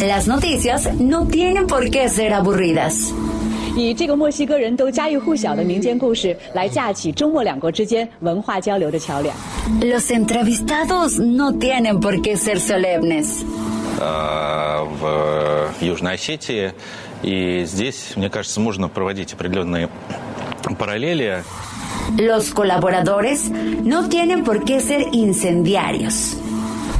[0.00, 3.12] Las noticias no tienen por qué ser aburridas.
[3.76, 9.36] 以这个墨西哥人都家喻户晓的民间故事来架起中墨两国之间文化交流的桥梁。
[9.80, 13.44] Los entrevistados no tienen por qué ser solemnes.
[14.00, 16.72] э, в Южной Осетии.
[17.22, 19.88] И здесь, мне кажется, можно проводить определенные
[20.78, 21.42] параллели.
[22.18, 26.36] Los colaboradores no tienen por qué ser incendiarios.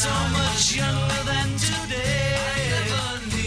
[0.00, 2.32] so much younger than today,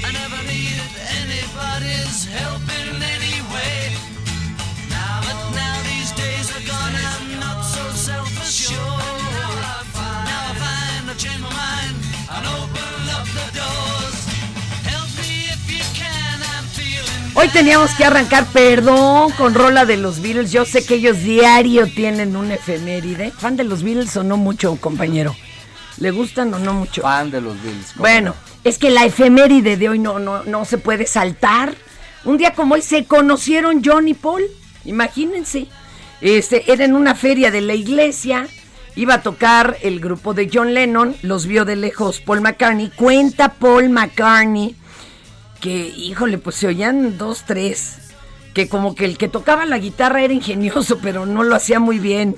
[0.05, 3.89] I never, needed anybody's help in any way.
[4.85, 8.77] Now, but now these days are gone, I'm not so self-assured.
[9.33, 11.95] Now I find I've changed my mind
[12.29, 14.17] and opened up the doors.
[14.85, 19.97] Help me if you can, I'm feeling Hoy teníamos que arrancar, perdón, con rola de
[19.97, 20.51] los Beatles.
[20.51, 23.31] Yo sé que ellos diario tienen un efeméride.
[23.31, 25.35] ¿Fan de los Beatles o no mucho, compañero?
[25.97, 27.01] ¿Le gustan o no mucho?
[27.01, 27.93] Fan de los Bills.
[27.93, 31.75] ¿cómo Bueno, es que la efeméride de hoy no, no, no se puede saltar.
[32.25, 34.43] Un día como hoy se conocieron John y Paul.
[34.85, 35.67] Imagínense.
[36.21, 38.47] Este, era en una feria de la iglesia.
[38.95, 41.15] Iba a tocar el grupo de John Lennon.
[41.21, 42.89] Los vio de lejos Paul McCartney.
[42.89, 44.75] Cuenta Paul McCartney
[45.63, 47.99] que, híjole, pues se oían dos, tres.
[48.53, 51.99] Que como que el que tocaba la guitarra era ingenioso, pero no lo hacía muy
[51.99, 52.35] bien.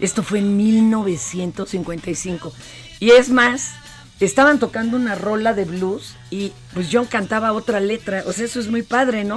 [0.00, 2.52] Esto fue en 1955.
[3.00, 3.72] Y es más,
[4.20, 8.24] estaban tocando una rola de blues y pues John cantaba otra letra.
[8.26, 9.36] O sea, eso es muy padre, ¿no?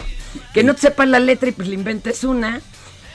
[0.54, 2.62] Que no te sepas la letra y pues le inventes una.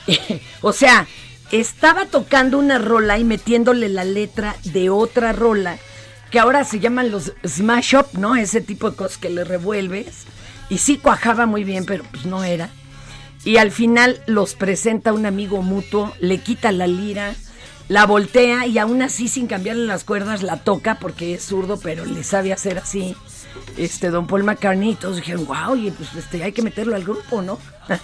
[0.61, 1.07] o sea,
[1.51, 5.77] estaba tocando una rola y metiéndole la letra de otra rola,
[6.31, 8.35] que ahora se llaman los smash up, ¿no?
[8.35, 10.25] Ese tipo de cosas que le revuelves.
[10.69, 12.69] Y sí cuajaba muy bien, pero pues no era.
[13.45, 17.33] Y al final los presenta un amigo mutuo, le quita la lira,
[17.87, 22.05] la voltea y aún así sin cambiarle las cuerdas la toca porque es zurdo, pero
[22.05, 23.15] le sabe hacer así.
[23.77, 27.03] Este, don Paul McCartney, y todos dijeron, wow, oye, pues este, hay que meterlo al
[27.03, 27.59] grupo, ¿no?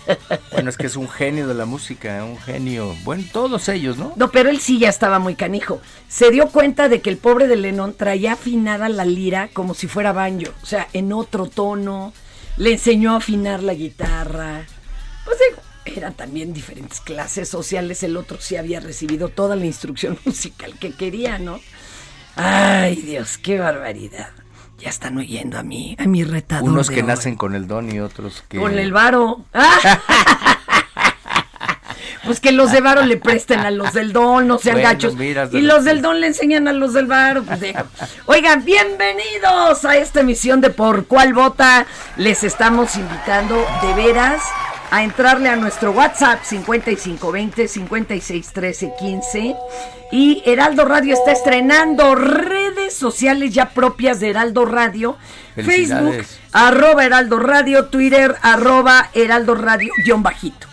[0.51, 2.95] Bueno, es que es un genio de la música, un genio.
[3.03, 4.13] Bueno, todos ellos, ¿no?
[4.15, 5.81] No, pero él sí ya estaba muy canijo.
[6.07, 9.87] Se dio cuenta de que el pobre de Lennon traía afinada la lira como si
[9.87, 12.13] fuera banjo, o sea, en otro tono.
[12.55, 14.65] Le enseñó a afinar la guitarra.
[15.25, 18.03] Pues digo, eran también diferentes clases sociales.
[18.03, 21.59] El otro sí había recibido toda la instrucción musical que quería, ¿no?
[22.35, 24.29] Ay, Dios, qué barbaridad.
[24.79, 26.69] Ya están oyendo a mí, a mi retador.
[26.69, 28.57] Unos de que nacen con el don y otros que...
[28.57, 29.45] Con el varo.
[32.25, 35.17] Pues que los de varo le presten a los del don, no sean Bueno, gachos.
[35.17, 37.43] de Y los del don le enseñan a los del varo.
[37.43, 37.81] Pues digo.
[38.27, 41.85] Oigan, bienvenidos a esta emisión de Por Cuál Vota.
[42.15, 44.41] Les estamos invitando de veras
[44.93, 49.55] a entrarle a nuestro WhatsApp 5520 5613 15
[50.11, 55.17] y Heraldo Radio está estrenando redes sociales ya propias de Heraldo Radio,
[55.55, 60.67] Facebook arroba Heraldo Radio, Twitter arroba Heraldo Radio guion bajito.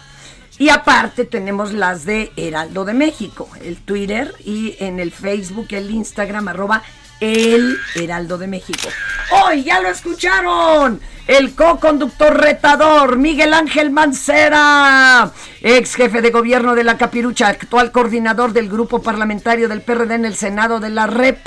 [0.58, 5.90] Y aparte tenemos las de Heraldo de México, el Twitter y en el Facebook, el
[5.90, 6.82] Instagram, arroba
[7.20, 8.90] El Heraldo de México.
[9.31, 11.00] Hoy ya lo escucharon.
[11.26, 15.31] El co-conductor retador, Miguel Ángel Mancera,
[15.61, 20.25] ex jefe de gobierno de la Capirucha, actual coordinador del grupo parlamentario del PRD en
[20.25, 21.38] el Senado de la REP.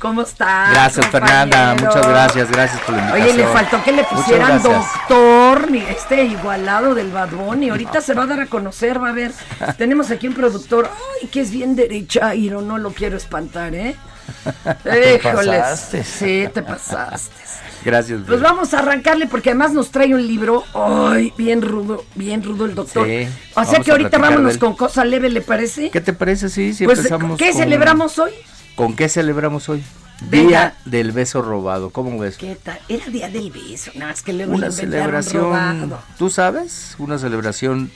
[0.00, 0.70] ¿Cómo está?
[0.70, 1.74] Gracias, Fernanda.
[1.74, 2.50] Muchas gracias.
[2.50, 3.28] Gracias por la invitación.
[3.28, 8.22] Oye, le faltó que le pusieran doctor, este igualado del Badón, y ahorita se va
[8.22, 9.32] a dar a conocer, va a ver.
[9.76, 10.90] Tenemos aquí un productor,
[11.20, 13.94] ay, que es bien derecha, y no, no lo quiero espantar, ¿eh?
[14.82, 15.60] Te Híjoles.
[15.60, 16.04] pasaste.
[16.04, 17.42] Sí, te pasaste.
[17.84, 18.20] Gracias.
[18.26, 22.66] Pues vamos a arrancarle porque además nos trae un libro, ay, bien rudo, bien rudo
[22.66, 23.06] el doctor.
[23.06, 25.90] Sí, o sea que ahorita vámonos con cosa leve, ¿le parece?
[25.90, 28.32] ¿Qué te parece si, si pues, empezamos ¿qué con- celebramos hoy?
[28.74, 29.82] ¿Con qué celebramos hoy?
[30.28, 30.48] Venga.
[30.48, 31.88] Día del beso robado.
[31.90, 32.36] ¿Cómo ves?
[32.36, 32.78] ¿Qué tal?
[32.88, 36.02] Era día del beso, nada más que luego Una celebración, robado.
[36.18, 36.94] ¿tú sabes?
[36.98, 37.90] Una celebración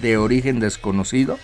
[0.00, 1.38] de origen desconocido.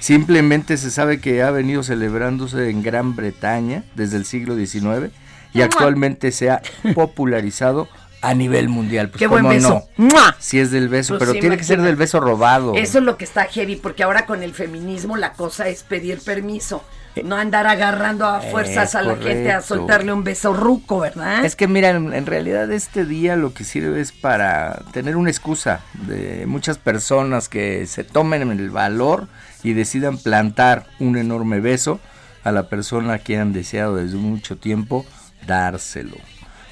[0.00, 5.10] Simplemente se sabe que ha venido celebrándose en Gran Bretaña desde el siglo XIX
[5.56, 6.62] y actualmente se ha
[6.94, 7.88] popularizado
[8.22, 9.08] a nivel mundial.
[9.08, 9.84] Pues, Qué buen ¿cómo beso.
[9.96, 10.08] no?
[10.38, 12.74] Si es del beso, Pues pero sí, tiene que ser del beso robado.
[12.74, 16.18] Eso es lo que está heavy, porque ahora con el feminismo la cosa es pedir
[16.20, 16.82] permiso.
[17.24, 21.44] No andar agarrando a fuerzas Es a la gente a soltarle un beso ruco, ¿verdad?
[21.46, 25.30] Es que mira, en, en realidad este día lo que sirve es para tener una
[25.30, 29.28] excusa de muchas personas que se tomen el valor
[29.62, 32.00] y decidan plantar un enorme beso
[32.44, 35.06] a la persona que han deseado desde mucho tiempo
[35.46, 36.16] dárselo,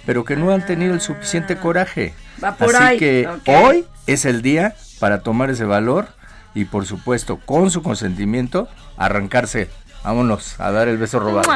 [0.07, 2.15] pero que no han tenido el suficiente coraje.
[2.43, 6.09] Va por Así ahí, que hoy es el día para tomar ese valor
[6.55, 9.71] y por supuesto con su consentimiento arrancarse.
[10.03, 11.51] Vámonos a dar el beso robado.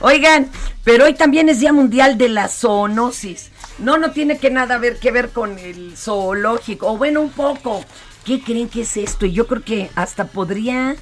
[0.00, 0.48] Oigan,
[0.84, 3.50] pero hoy también es Día Mundial de la Zoonosis.
[3.78, 7.84] No, no tiene que nada ver que ver con el zoológico, o bueno, un poco.
[8.24, 9.24] ¿Qué creen que es esto?
[9.26, 10.96] Y yo creo que hasta podría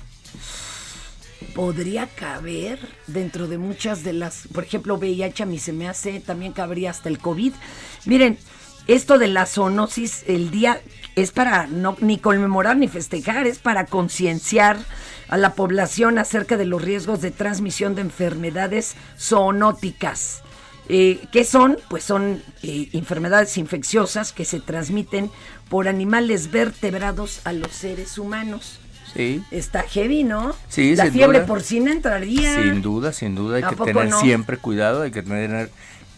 [1.54, 6.20] podría caber dentro de muchas de las, por ejemplo, VIH a mí se me hace,
[6.20, 7.52] también cabría hasta el COVID.
[8.06, 8.38] Miren,
[8.86, 10.80] esto de la zoonosis, el día
[11.14, 14.78] es para no ni conmemorar ni festejar, es para concienciar
[15.28, 20.42] a la población acerca de los riesgos de transmisión de enfermedades zoonóticas.
[20.88, 21.76] Eh, ¿Qué son?
[21.90, 25.30] Pues son eh, enfermedades infecciosas que se transmiten
[25.68, 28.80] por animales vertebrados a los seres humanos.
[29.18, 29.42] Sí.
[29.50, 30.54] Está heavy, ¿no?
[30.68, 31.46] Sí, La sin fiebre duda.
[31.48, 32.62] porcina entraría.
[32.62, 34.20] Sin duda, sin duda, hay ¿A que tener no?
[34.20, 35.70] siempre cuidado, hay que tener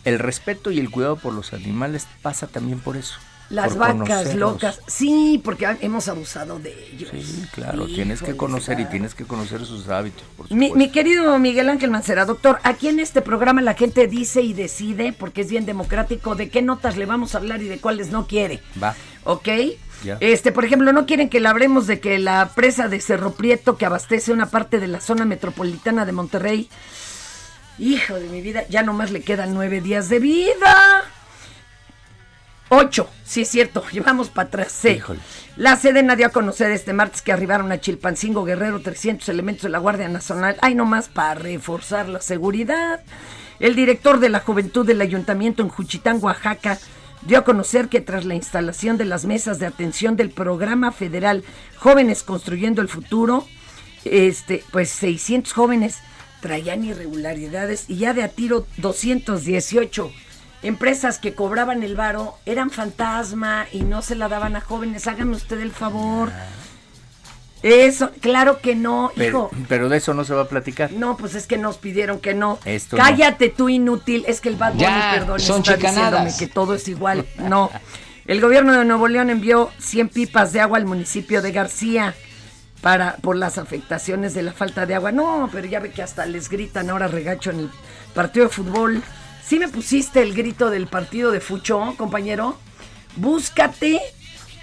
[0.05, 3.15] el respeto y el cuidado por los animales pasa también por eso.
[3.51, 4.81] Las vacas locas.
[4.87, 7.11] Sí, porque hemos abusado de ellos.
[7.13, 11.37] Sí, claro, tienes que conocer y tienes que conocer sus hábitos, por Mi, mi querido
[11.41, 15.51] Miguel Ángel Mancera, doctor, aquí en este programa la gente dice y decide, porque es
[15.51, 18.61] bien democrático, de qué notas le vamos a hablar y de cuáles no quiere.
[18.81, 18.95] Va.
[19.25, 19.49] ¿Ok?
[20.05, 20.17] Ya.
[20.21, 23.77] Este, por ejemplo, no quieren que le hablemos de que la presa de Cerro Prieto,
[23.77, 26.71] que abastece una parte de la zona metropolitana de Monterrey,
[27.79, 31.05] hijo de mi vida, ya nomás le quedan nueve días de vida.
[32.73, 34.73] Ocho, sí es cierto, llevamos para atrás.
[34.73, 34.91] sí.
[34.91, 35.21] Híjole.
[35.57, 39.69] La Sedena dio a conocer este martes que arribaron a Chilpancingo Guerrero 300 elementos de
[39.69, 43.03] la Guardia Nacional, ay nomás para reforzar la seguridad.
[43.59, 46.79] El director de la Juventud del Ayuntamiento en Juchitán, Oaxaca,
[47.23, 51.45] dio a conocer que tras la instalación de las mesas de atención del programa federal
[51.77, 53.47] Jóvenes Construyendo el Futuro,
[54.05, 55.99] este, pues 600 jóvenes
[56.41, 60.11] traían irregularidades y ya de a tiro 218
[60.63, 65.07] empresas que cobraban el varo eran fantasma y no se la daban a jóvenes.
[65.07, 66.31] Hágame usted el favor.
[67.63, 69.51] Eso, claro que no, hijo.
[69.53, 70.93] Pero, pero de eso no se va a platicar.
[70.93, 72.59] No, pues es que nos pidieron que no.
[72.65, 73.03] Esto no.
[73.03, 74.25] Cállate tú inútil.
[74.27, 76.25] Es que el Bad Bunny, Ya, perdón, son está chicanadas.
[76.25, 77.27] diciéndome que todo es igual.
[77.39, 77.71] No.
[78.27, 82.15] El gobierno de Nuevo León envió 100 pipas de agua al municipio de García
[82.81, 85.13] para por las afectaciones de la falta de agua.
[85.13, 87.71] No, pero ya ve que hasta les gritan ahora regacho en el
[88.15, 89.03] partido de fútbol.
[89.51, 92.57] ¿Sí me pusiste el grito del partido de Fucho, compañero?
[93.17, 94.01] Búscate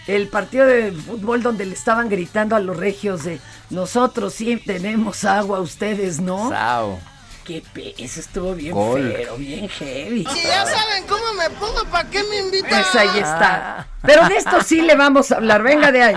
[0.08, 5.26] el partido de fútbol donde le estaban gritando a los regios de nosotros sí tenemos
[5.26, 6.52] agua, ustedes no.
[6.52, 7.02] Sao.
[7.44, 9.12] Qué pe eso estuvo bien Gol.
[9.12, 10.26] feo, bien heavy.
[10.34, 12.70] Si ya saben cómo me pongo, ¿para qué me invitan?
[12.70, 13.88] Pues ahí está.
[14.04, 15.64] Pero de esto sí le vamos a hablar.
[15.64, 16.16] Venga de ahí.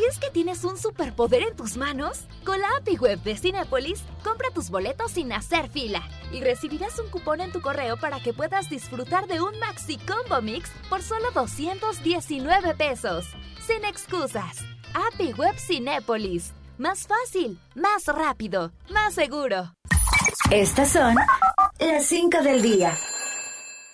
[0.00, 2.20] ¿Sabías que tienes un superpoder en tus manos?
[2.46, 6.02] Con la API Web de Cinépolis, compra tus boletos sin hacer fila
[6.32, 10.40] y recibirás un cupón en tu correo para que puedas disfrutar de un Maxi Combo
[10.40, 13.26] Mix por solo 219 pesos.
[13.66, 14.64] Sin excusas.
[14.94, 16.54] API Web Cinépolis.
[16.78, 19.74] Más fácil, más rápido, más seguro.
[20.50, 21.14] Estas son
[21.78, 22.96] las 5 del día.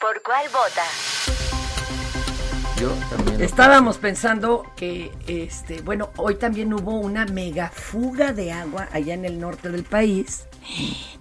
[0.01, 0.85] ¿Por cuál vota?
[2.79, 2.93] Yo
[3.41, 9.27] Estábamos pensando que, este, bueno, hoy también hubo una mega fuga de agua allá en
[9.27, 10.47] el norte del país.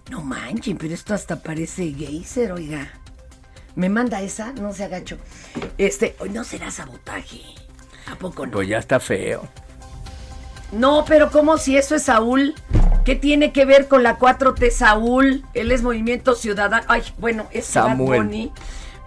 [0.09, 2.89] No manchen, pero esto hasta parece geyser, oiga.
[3.75, 4.53] ¿Me manda esa?
[4.53, 5.17] No se agacho.
[5.77, 7.41] Este, no será sabotaje.
[8.09, 8.53] ¿A poco no?
[8.53, 9.47] Pues ya está feo.
[10.71, 12.55] No, pero ¿cómo si eso es Saúl?
[13.03, 15.43] ¿Qué tiene que ver con la 4T Saúl?
[15.53, 16.85] Él es Movimiento Ciudadano.
[16.87, 18.23] Ay, bueno, es Bad Samuel.
[18.23, 18.51] Bunny.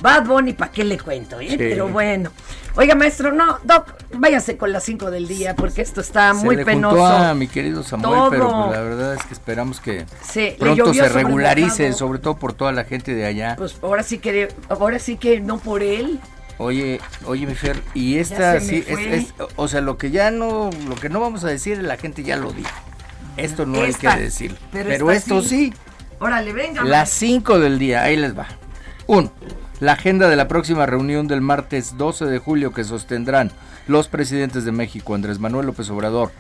[0.01, 1.41] Bad Bunny, ¿para qué le cuento?
[1.41, 1.49] eh?
[1.51, 1.57] Sí.
[1.57, 2.31] Pero bueno.
[2.77, 6.55] Oiga, maestro, no, Doc, váyase con las 5 del día porque esto está Se muy
[6.55, 6.97] le penoso.
[6.97, 8.31] juntó a mi querido Samuel, Todo.
[8.31, 12.53] pero pues la verdad es que esperamos que Sí, pronto se regularice, sobre todo por
[12.53, 13.57] toda la gente de allá.
[13.59, 16.21] Pues ahora sí que, ahora sí que no por él.
[16.59, 20.95] Oye, oye, mi Fer, y esta sí, es, o sea, lo que ya no, lo
[20.97, 22.71] que no vamos a decir, la gente ya lo dijo.
[23.37, 24.59] Esto no Esta, hay que decirlo.
[24.73, 25.49] pero esto sí.
[25.49, 25.75] sí,
[26.21, 26.83] Órale, venga.
[26.85, 28.47] las 5 del día, ahí les va.
[29.07, 29.33] Uno,
[29.81, 33.51] la agenda de la próxima reunión del martes 12 de julio que sostendrán
[33.87, 36.33] los presidentes de México, Andrés Manuel López Obrador,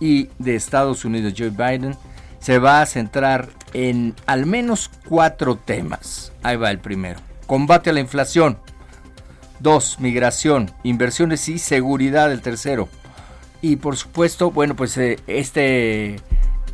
[0.00, 1.96] y de Estados Unidos, Joe Biden,
[2.38, 6.32] se va a centrar en al menos cuatro temas.
[6.42, 7.20] Ahí va el primero.
[7.46, 8.58] Combate a la inflación.
[9.60, 12.88] Dos, migración, inversiones y seguridad, el tercero.
[13.62, 16.16] Y por supuesto, bueno, pues eh, este,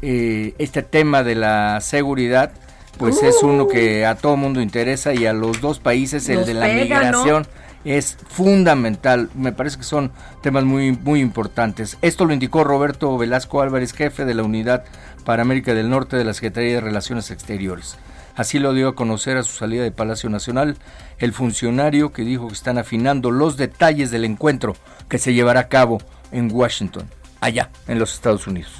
[0.02, 2.52] eh, este tema de la seguridad,
[2.98, 6.46] pues es uno que a todo mundo interesa y a los dos países, el Nos
[6.46, 7.24] de la pega, ¿no?
[7.24, 7.46] migración,
[7.84, 9.30] es fundamental.
[9.34, 11.98] Me parece que son temas muy, muy importantes.
[12.02, 14.84] Esto lo indicó Roberto Velasco Álvarez, jefe de la Unidad
[15.24, 17.96] para América del Norte de la Secretaría de Relaciones Exteriores.
[18.34, 20.76] Así lo dio a conocer a su salida de Palacio Nacional
[21.18, 24.74] el funcionario que dijo que están afinando los detalles del encuentro
[25.08, 25.98] que se llevará a cabo
[26.30, 27.08] en Washington,
[27.40, 28.72] allá en los Estados Unidos.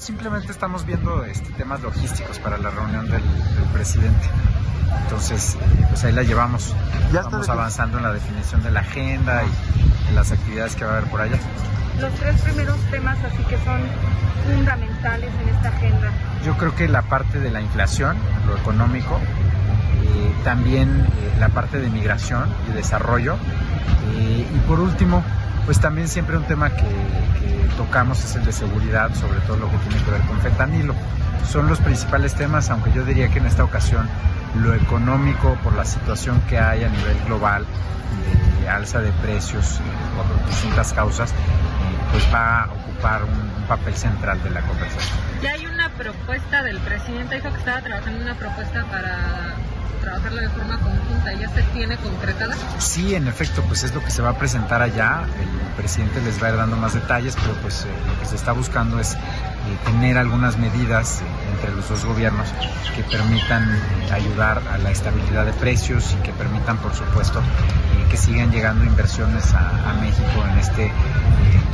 [0.00, 4.30] Simplemente estamos viendo este, temas logísticos para la reunión del, del presidente.
[5.02, 6.74] Entonces, eh, pues ahí la llevamos.
[7.12, 10.96] Vamos avanzando en la definición de la agenda y de las actividades que va a
[10.96, 11.38] haber por allá.
[12.00, 13.82] los tres primeros temas así que son
[14.46, 16.10] fundamentales en esta agenda.
[16.46, 18.16] Yo creo que la parte de la inflación,
[18.46, 23.34] lo económico, eh, también eh, la parte de migración y desarrollo.
[24.16, 25.22] eh, y por último,
[25.66, 26.84] pues también siempre un tema que,
[27.76, 30.94] tocamos es el de seguridad, sobre todo lo que tiene que ver con fentanilo.
[31.50, 34.06] Son los principales temas, aunque yo diría que en esta ocasión
[34.56, 37.64] lo económico, por la situación que hay a nivel global,
[38.60, 39.82] de alza de precios eh,
[40.14, 41.34] por distintas causas, eh,
[42.12, 45.18] pues va a ocupar un, un papel central de la conversación.
[45.42, 49.54] Ya hay una propuesta del presidente, dijo que estaba trabajando en una propuesta para
[50.00, 52.56] trabajarla de forma conjunta, ¿ya se tiene concretada?
[52.78, 55.24] Sí, en efecto, pues es lo que se va a presentar allá.
[55.38, 58.36] El presidente les va a ir dando más detalles, pero pues eh, lo que se
[58.36, 59.18] está buscando es eh,
[59.84, 62.48] tener algunas medidas eh, entre los dos gobiernos
[62.94, 63.80] que permitan
[64.12, 67.42] ayudar a la estabilidad de precios y que permitan, por supuesto,
[68.10, 70.92] que sigan llegando inversiones a, México en este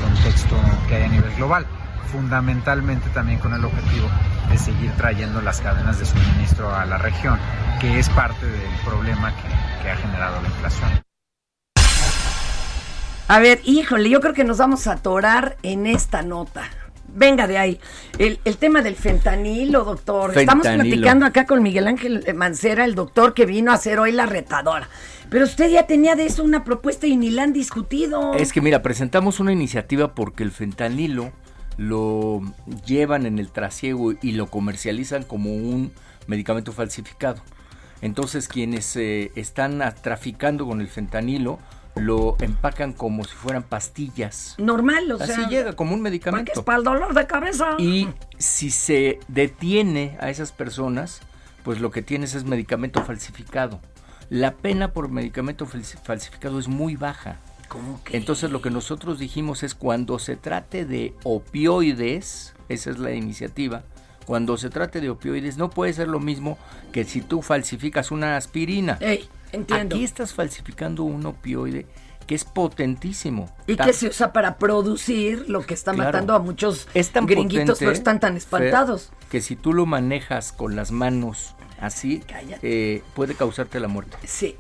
[0.03, 0.57] contexto
[0.89, 1.67] que hay a nivel global.
[2.13, 4.09] Fundamentalmente también con el objetivo
[4.51, 7.39] de seguir trayendo las cadenas de suministro a la región,
[7.81, 10.91] que es parte del problema que, que ha generado la inflación.
[13.29, 16.63] A ver, híjole, yo creo que nos vamos a atorar en esta nota.
[17.09, 17.81] Venga de ahí.
[18.19, 20.37] El, el tema del fentanilo, doctor.
[20.39, 24.27] Estamos platicando acá con Miguel Ángel Mancera, el doctor que vino a hacer hoy la
[24.27, 24.89] retadora.
[25.29, 28.35] Pero usted ya tenía de eso una propuesta y ni la han discutido.
[28.35, 31.33] Es que mira, presentamos una iniciativa porque el fentanilo
[31.77, 32.41] lo
[32.87, 35.93] llevan en el trasiego y lo comercializan como un
[36.27, 37.43] medicamento falsificado.
[38.03, 41.59] Entonces quienes eh, están traficando con el fentanilo
[41.95, 44.55] lo empacan como si fueran pastillas.
[44.59, 45.49] Normal, o Así sea.
[45.49, 46.53] llega como un ¿Para qué medicamento.
[46.55, 47.71] es para el dolor de cabeza?
[47.79, 51.21] Y si se detiene a esas personas,
[51.65, 53.81] pues lo que tienes es medicamento falsificado.
[54.29, 57.37] La pena por medicamento falsi- falsificado es muy baja.
[57.69, 58.17] ¿Cómo que?
[58.17, 63.83] Entonces lo que nosotros dijimos es cuando se trate de opioides, esa es la iniciativa,
[64.25, 66.59] cuando se trate de opioides no puede ser lo mismo
[66.93, 68.99] que si tú falsificas una aspirina.
[69.01, 69.95] Ey, entiendo.
[69.97, 71.87] Aquí estás falsificando un opioide
[72.27, 73.49] que es potentísimo.
[73.69, 76.09] Y que se usa para producir lo que está Claro.
[76.11, 79.13] matando a muchos es tan gringuitos, potente, pero están tan Fer, espantados.
[79.31, 82.23] que si tú lo manejas con las manos así,
[82.63, 84.17] eh, puede causarte la muerte.
[84.27, 84.57] Sí.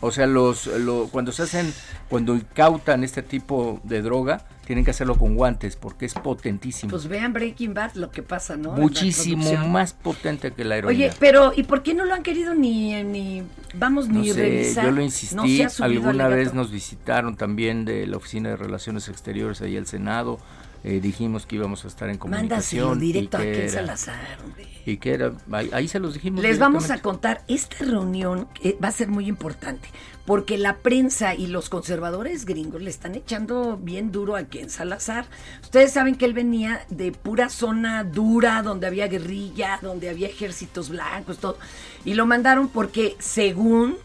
[0.00, 1.72] O sea, los, lo- cuando se hacen,
[2.08, 6.90] cuando incautan este tipo de droga, tienen que hacerlo con guantes porque es potentísimo.
[6.90, 8.72] Pues vean Breaking Bad lo que pasa, ¿no?
[8.72, 11.06] Muchísimo más potente que la heroína.
[11.06, 13.42] Oye, pero ¿y por qué no lo han querido ni, ni
[13.74, 14.84] vamos, no ni sé, revisar?
[14.84, 19.62] yo lo insistí, alguna al vez nos visitaron también de la Oficina de Relaciones Exteriores
[19.62, 20.38] ahí al Senado,
[20.84, 23.00] eh, dijimos que íbamos a estar en Mándaselo comunicación.
[23.00, 24.68] directo a y que Ken era- Salazar, hombre.
[24.86, 26.40] Y que era, ahí, ahí se los dijimos.
[26.42, 29.86] Les vamos a contar, esta reunión eh, va a ser muy importante,
[30.24, 35.26] porque la prensa y los conservadores gringos le están echando bien duro a Ken Salazar.
[35.62, 40.88] Ustedes saben que él venía de pura zona dura, donde había guerrilla, donde había ejércitos
[40.88, 41.58] blancos, todo.
[42.06, 43.96] Y lo mandaron porque, según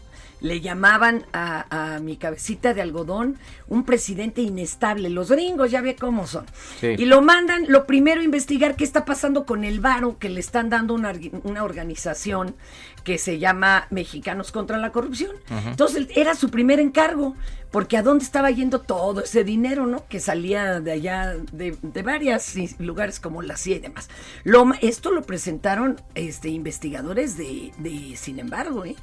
[0.44, 5.08] le llamaban a, a mi cabecita de algodón un presidente inestable.
[5.08, 6.44] Los gringos ya ve cómo son.
[6.80, 6.88] Sí.
[6.98, 10.40] Y lo mandan, lo primero, a investigar qué está pasando con el varo que le
[10.40, 12.54] están dando una, una organización
[13.04, 15.36] que se llama Mexicanos contra la Corrupción.
[15.66, 17.36] Entonces era su primer encargo,
[17.70, 20.06] porque a dónde estaba yendo todo ese dinero, ¿no?
[20.08, 24.08] Que salía de allá, de, de varios lugares como la CIA y demás.
[24.42, 28.96] Lo, esto lo presentaron este, investigadores de, de Sin embargo, ¿eh?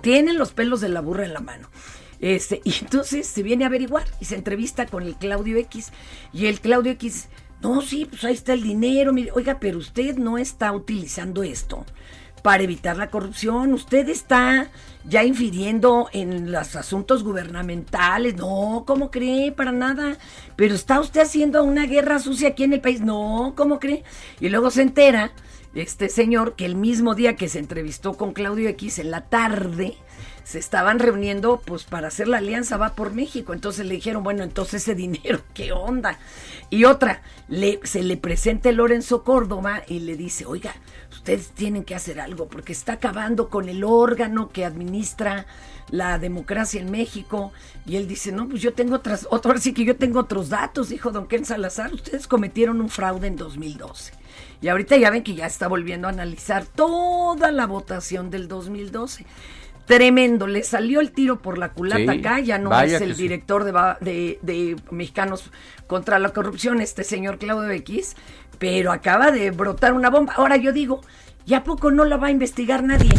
[0.00, 1.68] Tienen los pelos de la burra en la mano.
[2.20, 5.92] Este, y entonces se viene a averiguar y se entrevista con el Claudio X.
[6.32, 7.28] Y el Claudio X,
[7.60, 9.12] no, sí, pues ahí está el dinero.
[9.12, 11.84] Mire, oiga, pero usted no está utilizando esto
[12.44, 13.72] para evitar la corrupción.
[13.72, 14.68] Usted está
[15.08, 18.36] ya infiriendo en los asuntos gubernamentales.
[18.36, 19.50] No, ¿cómo cree?
[19.50, 20.18] Para nada.
[20.54, 23.00] Pero está usted haciendo una guerra sucia aquí en el país.
[23.00, 24.04] No, ¿cómo cree?
[24.40, 25.32] Y luego se entera
[25.74, 29.96] este señor que el mismo día que se entrevistó con Claudio X en la tarde
[30.44, 33.54] se estaban reuniendo pues para hacer la alianza va por México.
[33.54, 36.18] Entonces le dijeron, bueno, entonces ese dinero, ¿qué onda?
[36.74, 40.74] Y otra, le, se le presenta Lorenzo Córdoba y le dice, oiga,
[41.12, 45.46] ustedes tienen que hacer algo porque está acabando con el órgano que administra
[45.92, 47.52] la democracia en México.
[47.86, 50.48] Y él dice, no, pues yo tengo otras, otro, ahora sí que yo tengo otros
[50.48, 54.12] datos, dijo don Ken Salazar, ustedes cometieron un fraude en 2012.
[54.60, 59.24] Y ahorita ya ven que ya está volviendo a analizar toda la votación del 2012.
[59.86, 63.64] Tremendo, le salió el tiro por la culata Sí, acá, ya no es el director
[63.64, 65.50] de, va- de- de Mexicanos
[65.86, 68.16] contra la Corrupción, este señor Claudio X,
[68.58, 70.32] pero acaba de brotar una bomba.
[70.36, 71.02] Ahora yo digo,
[71.44, 73.10] ¿ya a poco no la va a investigar nadie?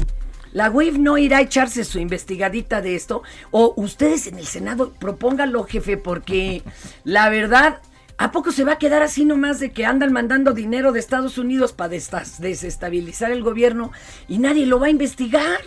[0.53, 4.91] La WIF no irá a echarse su investigadita de esto, o ustedes en el Senado
[4.93, 6.63] propónganlo, jefe, porque
[7.03, 7.79] la verdad,
[8.17, 11.37] ¿a poco se va a quedar así nomás de que andan mandando dinero de Estados
[11.37, 13.91] Unidos para desestabilizar el gobierno
[14.27, 15.59] y nadie lo va a investigar?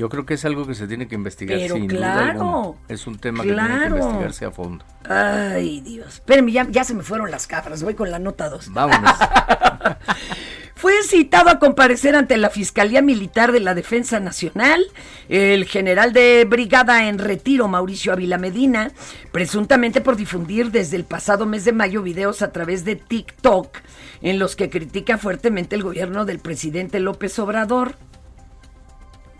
[0.00, 2.78] Yo creo que es algo que se tiene que investigar Pero sin duda claro, alguna.
[2.88, 3.96] Es un tema que tiene claro.
[3.96, 4.82] que investigarse a fondo.
[5.06, 6.14] Ay, Dios.
[6.14, 7.82] Espérenme, ya, ya se me fueron las cabras.
[7.82, 8.72] Voy con la nota 2.
[8.72, 9.12] Vámonos.
[10.74, 14.82] Fue citado a comparecer ante la Fiscalía Militar de la Defensa Nacional
[15.28, 18.90] el general de brigada en retiro, Mauricio Ávila Medina,
[19.32, 23.76] presuntamente por difundir desde el pasado mes de mayo videos a través de TikTok
[24.22, 27.96] en los que critica fuertemente el gobierno del presidente López Obrador.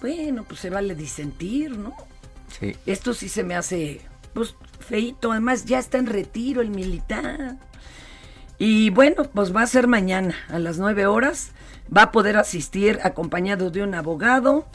[0.01, 1.95] Bueno, pues se vale disentir, ¿no?
[2.59, 2.77] Sí.
[2.87, 4.01] Esto sí se me hace,
[4.35, 5.33] pues, feito.
[5.33, 7.57] Además, ya está en retiro el militar.
[8.59, 11.53] Y bueno, pues va a ser mañana a las 9 horas.
[11.95, 14.67] Va a poder asistir acompañado de un abogado.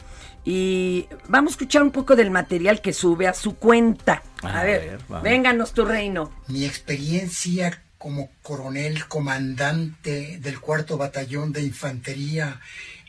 [0.44, 4.22] Y vamos a escuchar un poco del material que sube a su cuenta.
[4.42, 6.32] A, A ver, ver, vénganos tu reino.
[6.48, 12.60] Mi experiencia como coronel comandante del cuarto batallón de infantería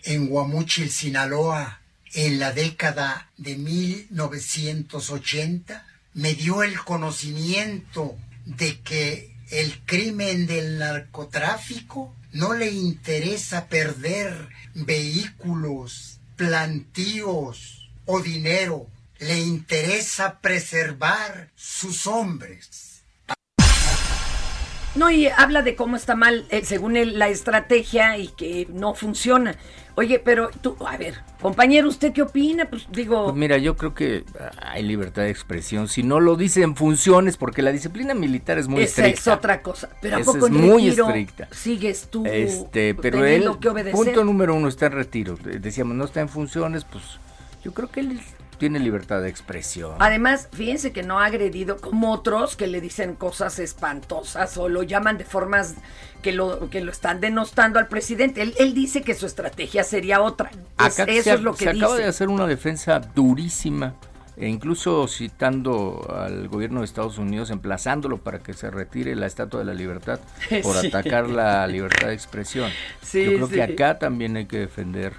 [0.03, 1.76] en Guamúchil, Sinaloa,
[2.13, 8.15] en la década de 1980, me dio el conocimiento
[8.45, 18.87] de que el crimen del narcotráfico no le interesa perder vehículos, plantíos o dinero,
[19.19, 23.03] le interesa preservar sus hombres.
[24.95, 29.55] No, y habla de cómo está mal, eh, según la estrategia y que no funciona.
[29.99, 32.65] Oye, pero tú, a ver, compañero, ¿usted qué opina?
[32.69, 34.25] Pues digo, Pues mira, yo creo que
[34.61, 35.87] hay libertad de expresión.
[35.87, 39.31] Si no lo dicen funciones, porque la disciplina militar es muy esa estricta.
[39.31, 39.89] es otra cosa.
[39.99, 41.47] Pero ¿a Esa poco es en muy retiro estricta.
[41.51, 43.93] sigues tú Este, pero él, que obedecer?
[43.95, 45.35] punto número uno, está en retiro.
[45.35, 47.03] Decíamos, no está en funciones, pues
[47.63, 48.21] yo creo que él
[48.57, 49.95] tiene libertad de expresión.
[49.99, 54.83] Además, fíjense que no ha agredido como otros que le dicen cosas espantosas o lo
[54.83, 55.75] llaman de formas
[56.21, 58.41] que lo, que lo están denostando al presidente.
[58.41, 60.49] Él, él dice que su estrategia sería otra.
[60.85, 61.85] Es- Acá eso es lo que se dice.
[61.85, 63.93] acaba de hacer una defensa durísima,
[64.35, 69.59] e incluso citando al gobierno de Estados Unidos, emplazándolo para que se retire la Estatua
[69.61, 70.19] de la Libertad
[70.63, 70.87] por Sí.
[70.87, 72.69] atacar la libertad de expresión.
[73.01, 73.53] Sí, Yo creo sí.
[73.55, 75.13] que acá también hay que defender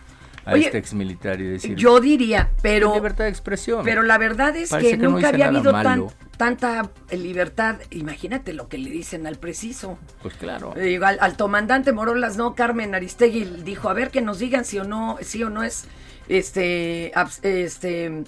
[0.49, 1.77] a Oye, este exmilitar y decir...
[1.77, 2.95] Yo diría, pero.
[2.95, 3.85] libertad de expresión.
[3.85, 6.07] Pero la verdad es que, nunca había habido tan-
[6.37, 7.77] tanta libertad.
[7.91, 9.99] Imagínate lo que le dicen al preciso.
[10.23, 10.75] Pues claro.
[10.77, 14.79] Eh, al, al comandante Morolas, no, Carmen Aristegui dijo, a ver que nos digan si
[14.79, 15.85] o no, sí o no es
[16.29, 18.25] este, este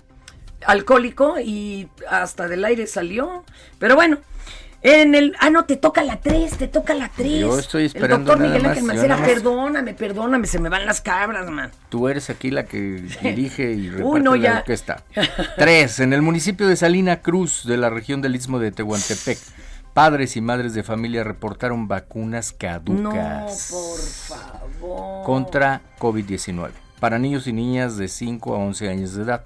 [0.66, 3.44] alcohólico y hasta del aire salió.
[3.78, 4.18] Pero bueno,
[4.82, 7.40] En el, ah, no, te toca la 3, te toca la 3.
[7.40, 9.28] Yo estoy esperando El doctor nada Miguel Ángel Mancera, más.
[9.28, 11.70] perdóname, perdóname, se me van las cabras, man.
[11.90, 14.58] Tú eres aquí la que dirige y reparte Uy, no, la ya.
[14.60, 15.02] orquesta.
[15.58, 19.38] Tres, en el municipio de Salina Cruz, de la región del Istmo de Tehuantepec,
[19.92, 25.24] padres y madres de familia reportaron vacunas No, caducas por favor.
[25.26, 29.44] contra COVID-19 para niños y niñas de 5 a 11 años de edad.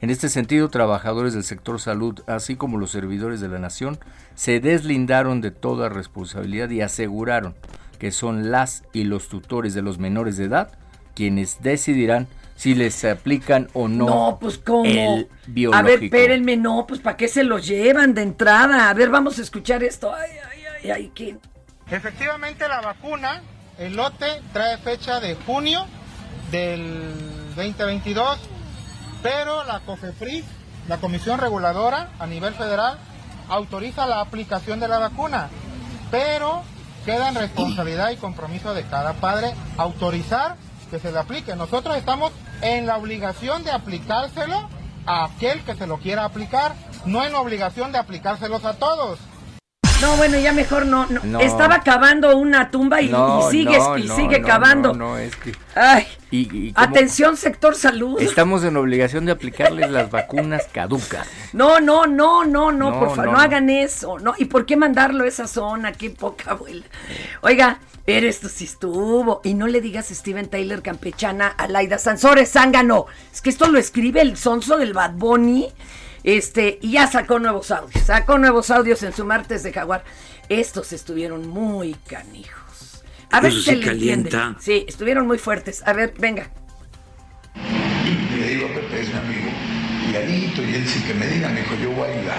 [0.00, 3.98] En este sentido, trabajadores del sector salud, así como los servidores de la nación,
[4.36, 7.56] se deslindaron de toda responsabilidad y aseguraron
[7.98, 10.70] que son las y los tutores de los menores de edad
[11.14, 14.84] quienes decidirán si les aplican o no, No, pues cómo.
[14.84, 15.78] el biológico.
[15.78, 18.88] A ver, espérenme, no, pues ¿para qué se los llevan de entrada?
[18.88, 20.14] A ver, vamos a escuchar esto.
[20.14, 21.36] Ay, ay, ay, ay, ¿qué?
[21.90, 23.42] Efectivamente la vacuna,
[23.78, 25.86] el lote trae fecha de junio
[26.50, 27.12] del
[27.56, 28.38] 2022,
[29.22, 30.44] pero la COFEPRIS,
[30.88, 32.98] la Comisión Reguladora a nivel federal,
[33.48, 35.48] autoriza la aplicación de la vacuna,
[36.10, 36.62] pero
[37.04, 40.56] queda en responsabilidad y compromiso de cada padre autorizar
[40.90, 41.56] que se le aplique.
[41.56, 42.32] Nosotros estamos
[42.62, 44.68] en la obligación de aplicárselo
[45.06, 49.18] a aquel que se lo quiera aplicar, no en la obligación de aplicárselos a todos.
[50.02, 51.06] No, bueno, ya mejor no.
[51.06, 51.20] no.
[51.24, 51.40] No.
[51.40, 53.78] Estaba cavando una tumba y, No, y sigue,
[54.38, 54.92] y cavando.
[54.92, 58.20] No, es que Ay, y- atención, sector salud.
[58.20, 61.26] estamos en obligación de aplicarles las vacunas caducas.
[61.54, 63.38] No, no, no, no, no, por favor, no.
[63.38, 64.18] hagan eso.
[64.18, 65.92] No, ¿y por qué mandarlo a esa zona?
[65.92, 66.84] Qué poca abuela.
[67.40, 69.40] Oiga, pero esto sí estuvo.
[69.44, 73.06] Y no le digas Steven Taylor campechana a Laida Sansores, zángano.
[73.32, 75.68] Es que esto lo escribe el sonso del Bad Bunny.
[76.26, 78.04] Este, y ya sacó nuevos audios.
[78.04, 80.04] Sacó nuevos audios en su martes de Jaguar.
[80.48, 83.02] Estos estuvieron muy canijos.
[83.30, 84.28] A ver si se le entiende.
[84.30, 84.60] calienta.
[84.60, 85.82] Sí, estuvieron muy fuertes.
[85.86, 86.50] A ver, venga.
[87.54, 89.50] Y le digo a Pepe, es mi amigo,
[90.12, 92.38] y Alito, y él sí que me diga, me dijo, yo voy a ayudar.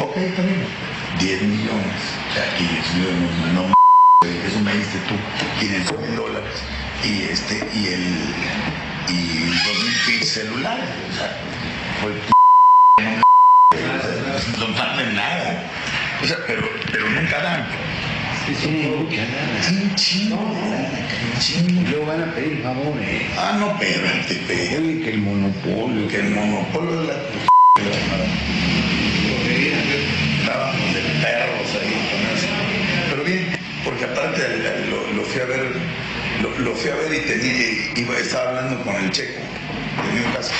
[0.00, 0.66] Ok, bien.
[1.18, 2.02] 10 millones.
[2.30, 5.14] O sea, y no, no, m- eso me diste tú,
[5.60, 6.54] 500 mil dólares.
[7.04, 8.34] Y este, y el,
[9.08, 10.84] y dos mil bits celulares.
[11.10, 11.36] O sea,
[12.00, 12.32] fue p-
[13.02, 15.70] no me no mames nada.
[16.22, 17.66] O sea, pero, pero nunca dan.
[18.46, 19.82] Sí, mucha lana.
[19.82, 21.90] Un chingo un chingo.
[21.90, 23.22] Luego van a pedir favores.
[23.38, 26.08] Ah, no, pero espérate, Oye, que el monopolio.
[26.08, 27.14] Que el monopolio de la
[30.40, 32.48] Estábamos de perros ahí con eso.
[33.10, 34.40] Pero bien, porque aparte
[34.90, 35.72] lo, lo fui a ver,
[36.42, 39.40] lo, lo fui a ver y tenía, y- iba, estaba hablando con el checo
[40.12, 40.52] de mi casa.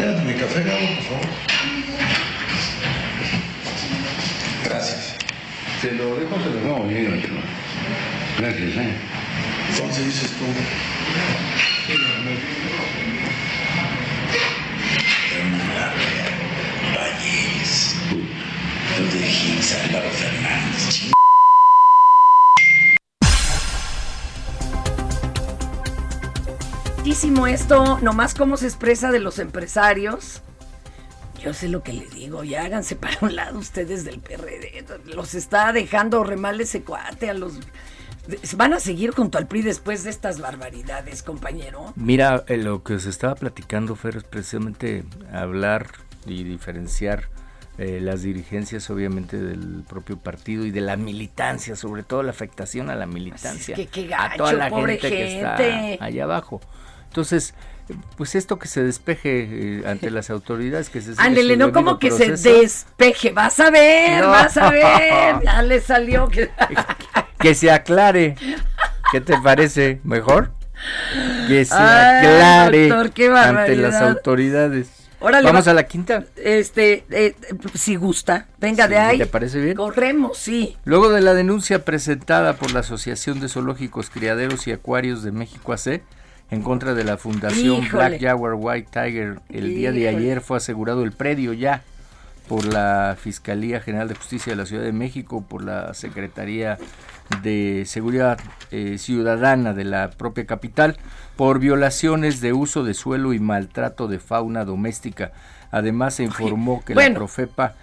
[0.00, 1.26] Ya, mi café, Gabo, por favor.
[4.64, 5.14] Gracias.
[5.82, 7.34] Te lo dejo, te lo dejo bien, chico.
[8.38, 8.94] Gracias, ¿eh?
[9.70, 10.46] Entonces dices tú.
[16.94, 17.96] Valles.
[18.98, 21.14] Los de Gils, Álvaro Fernández.
[27.24, 30.42] Esto, nomás cómo se expresa de los empresarios.
[31.42, 34.84] Yo sé lo que le digo, ya háganse para un lado ustedes del PRD.
[35.06, 37.54] Los está dejando remal ese cuate a los...
[38.56, 41.92] Van a seguir junto al PRI después de estas barbaridades, compañero.
[41.96, 45.88] Mira, eh, lo que se estaba platicando, Fer, es precisamente hablar
[46.26, 47.28] y diferenciar
[47.78, 52.90] eh, las dirigencias, obviamente, del propio partido y de la militancia, sobre todo la afectación
[52.90, 55.92] a la militancia, que qué a toda gacho, la pobre gente, que gente.
[55.94, 56.60] está allá abajo.
[57.14, 57.54] Entonces,
[58.16, 62.08] pues esto que se despeje eh, ante las autoridades, que se Ándele, no como que
[62.08, 62.36] proceso.
[62.36, 63.30] se despeje.
[63.30, 64.30] Vas a ver, No.
[64.30, 65.36] vas a ver.
[65.44, 66.26] Ya le salió.
[66.26, 66.50] que-
[67.38, 68.34] que se aclare.
[69.12, 70.00] ¿Qué te parece?
[70.02, 70.50] ¿Mejor?
[71.46, 74.88] Que se Ay, aclare doctor, ante las autoridades.
[75.20, 76.24] Órale, Vamos va- a la quinta.
[76.34, 77.36] Este, eh,
[77.74, 79.18] si gusta, venga Sí, de ahí.
[79.18, 79.76] ¿te parece bien?
[79.76, 80.76] Corremos, sí.
[80.84, 85.72] Luego de la denuncia presentada por la Asociación de Zoológicos, Criaderos y Acuarios de México
[85.72, 86.02] AC
[86.50, 88.08] en contra de la Fundación Híjole.
[88.08, 91.82] Black Jaguar White Tiger, el día de ayer fue asegurado el predio ya
[92.48, 96.78] por la Fiscalía General de Justicia de la Ciudad de México, por la Secretaría
[97.42, 98.38] de Seguridad
[98.70, 100.98] eh, Ciudadana de la propia capital,
[101.36, 105.32] por violaciones de uso de suelo y maltrato de fauna doméstica.
[105.70, 107.14] Además se informó que bueno.
[107.14, 107.74] la Profepa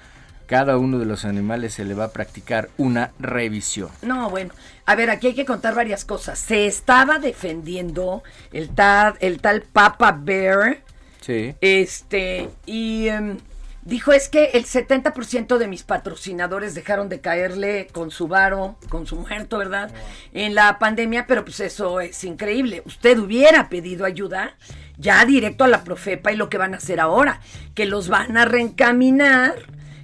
[0.51, 3.89] cada uno de los animales se le va a practicar una revisión.
[4.01, 4.53] No, bueno,
[4.85, 6.37] a ver, aquí hay que contar varias cosas.
[6.39, 10.79] Se estaba defendiendo el tal, el tal Papa Bear,
[11.21, 11.55] Sí.
[11.61, 13.37] este, y em,
[13.83, 19.07] Dijo es que el 70% de mis patrocinadores dejaron de caerle con su varo, con
[19.07, 19.89] su muerto, ¿verdad?
[20.33, 22.83] En la pandemia, pero pues eso es increíble.
[22.85, 24.55] Usted hubiera pedido ayuda
[24.97, 27.39] ya directo a la Profepa y lo que van a hacer ahora,
[27.73, 29.55] que los van a reencaminar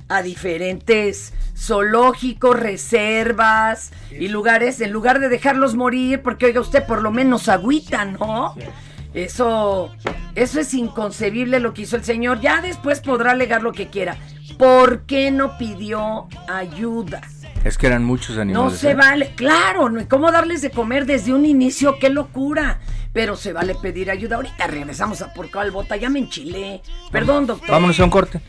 [0.10, 7.02] a diferentes zoológicos, reservas y lugares, en lugar de dejarlos morir, porque oiga usted por
[7.02, 8.56] lo menos agüita, ¿no?
[9.14, 9.92] Eso,
[10.36, 12.40] eso es inconcebible lo que hizo el señor.
[12.40, 14.18] Ya después podrá alegar lo que quiera.
[14.58, 17.22] ¿Por qué no pidió ayuda?
[17.64, 18.72] Es que eran muchos animales.
[18.74, 18.96] No se ¿eh?
[18.96, 19.90] vale, claro.
[20.08, 21.98] ¿cómo darles de comer desde un inicio?
[22.00, 22.80] ¡Qué locura!
[23.18, 24.36] Pero se vale pedir ayuda.
[24.36, 26.84] Ahorita regresamos a por cuál bota, ya me enchilé.
[27.12, 27.72] Perdón, doctor.
[27.72, 28.40] Vámonos a un corte.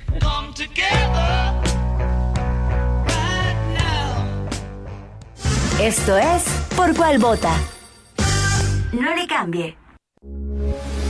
[5.81, 6.43] Esto es
[6.77, 7.57] Por cuál vota.
[8.93, 9.79] No le cambie.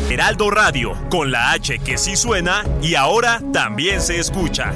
[0.08, 4.72] Heraldo Radio, con la H que sí suena y ahora también se escucha.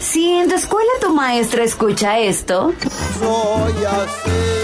[0.00, 2.72] Si en tu escuela tu maestra escucha esto,
[3.18, 4.63] Soy así,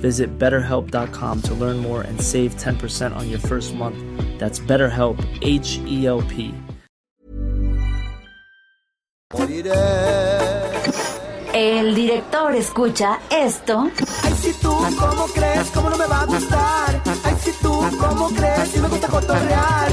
[0.00, 3.98] Visit betterhelp.com to learn more and save 10% on your first month.
[4.38, 6.54] That's BetterHelp, H E L P.
[11.52, 13.90] el director escucha esto
[14.22, 15.70] Ay, si tú, ¿cómo crees?
[15.74, 17.02] ¿Cómo no me va a gustar?
[17.24, 18.68] Ay, si tú, ¿cómo crees?
[18.68, 19.88] Si me gusta cotorrear.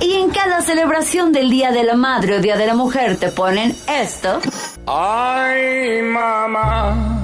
[0.00, 3.28] y en cada celebración del Día de la Madre o Día de la Mujer te
[3.30, 4.40] ponen esto.
[4.86, 7.23] Ay, mamá.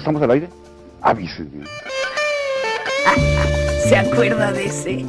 [0.00, 0.48] Estamos al aire?
[1.02, 1.66] Avísenme.
[3.88, 5.06] ¿Se acuerda de ese?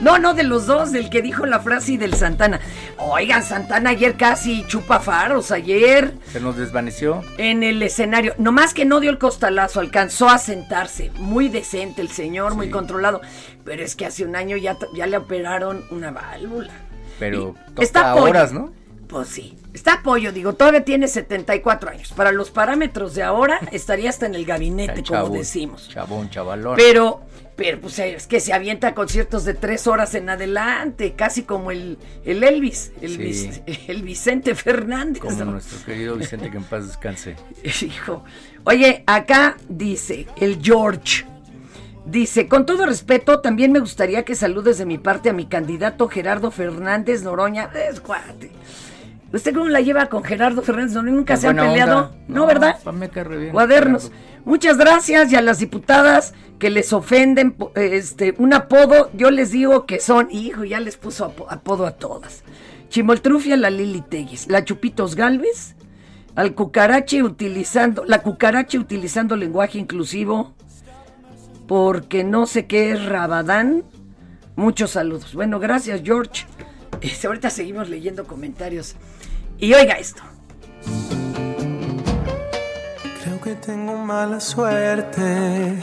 [0.00, 2.60] No, no, de los dos, del que dijo la frase y del Santana.
[2.98, 7.22] Oigan, Santana ayer casi chupa faros, ayer Se nos desvaneció.
[7.38, 8.34] en el escenario.
[8.38, 11.10] Nomás que no dio el costalazo, alcanzó a sentarse.
[11.18, 13.20] Muy decente el señor, muy controlado.
[13.64, 16.72] Pero es que hace un año ya, ya le operaron una válvula.
[17.18, 18.72] Pero está horas, ¿no?
[19.08, 22.12] Pues sí, está apoyo, digo, todavía tiene 74 años.
[22.12, 25.88] Para los parámetros de ahora, estaría hasta en el gabinete, como decimos.
[25.88, 26.74] Chabón, chavalón.
[26.76, 27.20] Pero,
[27.54, 31.98] pero pues es que se avienta conciertos de tres horas en adelante, casi como el,
[32.24, 33.18] el Elvis, el, Sí.
[33.18, 35.22] Vic- el Vicente Fernández.
[35.22, 35.44] Como ¿no?
[35.52, 37.36] nuestro querido Vicente, que en paz descanse.
[37.82, 38.24] Hijo.
[38.64, 41.24] Oye, acá dice el George.
[42.04, 46.08] Dice, con todo respeto, también me gustaría que saludes de mi parte a mi candidato
[46.08, 47.68] Gerardo Fernández Noroña.
[47.88, 48.50] Es cuate.
[49.32, 51.14] ¿Usted cómo la lleva con Gerardo Fernández Noroña?
[51.16, 51.96] ¿Nunca Qué se han peleado?
[52.06, 52.16] onda.
[52.28, 52.78] No, ¿verdad?
[52.92, 54.04] me bien, Cuadernos.
[54.04, 54.26] Gerardo.
[54.44, 59.50] Muchas gracias y a las diputadas que les ofenden po- este un apodo, yo les
[59.50, 62.44] digo que son, hijo, ya les puso apo- apodo a todas.
[62.88, 65.74] Chimoltrufia, la Lili Teguis, la Chupitos Galvez,
[66.36, 70.54] al cucarache utilizando, la cucarache utilizando lenguaje inclusivo,
[71.66, 73.82] porque no sé qué es Rabadán.
[74.54, 75.34] Muchos saludos.
[75.34, 76.46] Bueno, gracias, George.
[77.00, 78.96] Este, ahorita seguimos leyendo comentarios.
[79.58, 80.22] Y oiga esto.
[83.46, 85.78] que tengo mala suerte.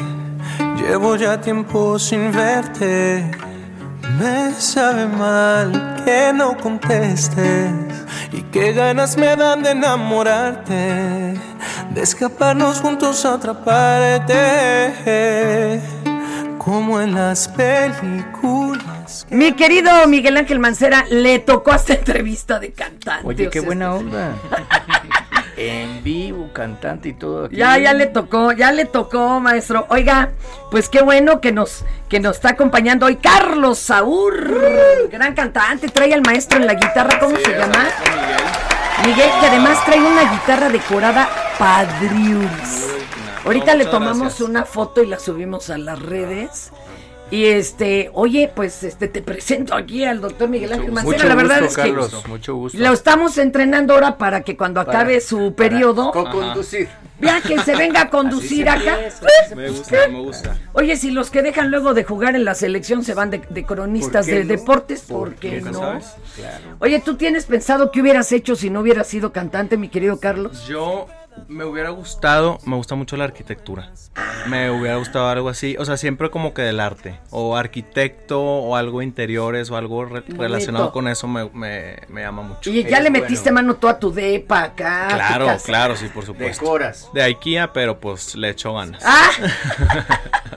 [0.76, 3.24] Llevo ya tiempo sin verte.
[4.20, 7.72] Me sabe mal que no contestes.
[8.34, 11.36] Y qué ganas me dan de enamorarte.
[11.94, 14.36] De escaparnos juntos a otra parte.
[16.58, 18.93] Como en las películas.
[19.30, 23.28] Mi querido Miguel Ángel Mancera, le tocó esta entrevista de cantante.
[23.28, 24.36] Oye, o qué sea, buena este- onda.
[25.58, 27.46] en vivo, cantante y todo.
[27.46, 27.56] aquí.
[27.56, 29.86] Ya, ya le tocó, ya le tocó, maestro.
[29.90, 30.32] Oiga,
[30.72, 36.14] pues qué bueno que nos, que nos está acompañando hoy Carlos Saúr, gran cantante, trae
[36.14, 37.86] al maestro en la guitarra, ¿cómo se llama?
[39.06, 42.88] Miguel, que además trae una guitarra decorada padriuris.
[43.46, 44.50] Ahorita le tomamos gracias.
[44.50, 46.72] una foto y la subimos a las redes.
[47.34, 51.16] Y este, oye, pues este te presento aquí al doctor Miguel Ángel Mancera.
[51.18, 52.78] Mucho la verdad gusto, es que Carlos, mucho gusto.
[52.78, 56.90] lo estamos entrenando ahora para que cuando Para- acabe su periodo, co-conducir.
[57.20, 59.00] ya que se venga a conducir acá.
[59.56, 60.58] Me gusta, me gusta.
[60.74, 63.66] Oye, si los que dejan luego de jugar en la selección se van de, de
[63.66, 64.50] cronistas ¿Por qué de no?
[64.62, 65.74] deportes, ¿Por ¿por qué no?
[65.74, 66.06] sabes?
[66.82, 70.68] Oye, ¿tú tienes pensado qué hubieras hecho si no hubieras sido cantante, mi querido Carlos?
[70.68, 71.08] Yo
[71.48, 73.92] me hubiera gustado, me gusta mucho la arquitectura.
[74.48, 78.76] Me hubiera gustado algo así, o sea, siempre como que del arte, o arquitecto, o
[78.76, 80.42] algo interiores, o algo re- Bonito.
[80.42, 82.70] relacionado con eso me, me- me llama mucho.
[82.70, 85.08] Y ya le metiste mano tú a tu depa acá.
[85.10, 86.62] Claro, claro, sí, por supuesto.
[86.64, 87.10] Decoras.
[87.14, 89.02] De IKEA, pero pues le echo ganas.
[89.06, 89.30] Ah,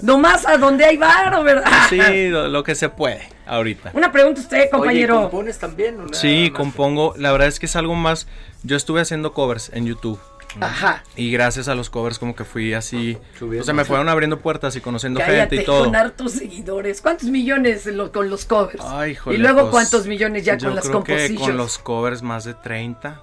[0.00, 1.70] nomás a donde hay varo, ¿verdad?
[1.88, 3.90] Sí, lo, lo que se puede ahorita.
[3.94, 5.14] Una pregunta a usted, compañero.
[5.18, 5.94] Oye, ¿compones también?
[6.00, 6.56] o nada Sí, más?
[6.58, 7.14] compongo.
[7.16, 8.26] La verdad es que es algo más.
[8.62, 10.18] Yo estuve haciendo covers en YouTube.
[10.60, 11.04] Ajá.
[11.14, 13.18] Y gracias a los covers como que fui así.
[13.38, 13.62] Subiendo.
[13.62, 15.84] O sea, me fueron abriendo puertas y conociendo Cállate, gente y todo.
[15.84, 17.02] con hartos seguidores.
[17.02, 18.82] ¿Cuántos millones lo- con los covers?
[18.82, 21.46] Ay, híjole, y luego pues, cuántos millones ya yo con las creo que composiciones.
[21.48, 23.20] con los covers más de 30.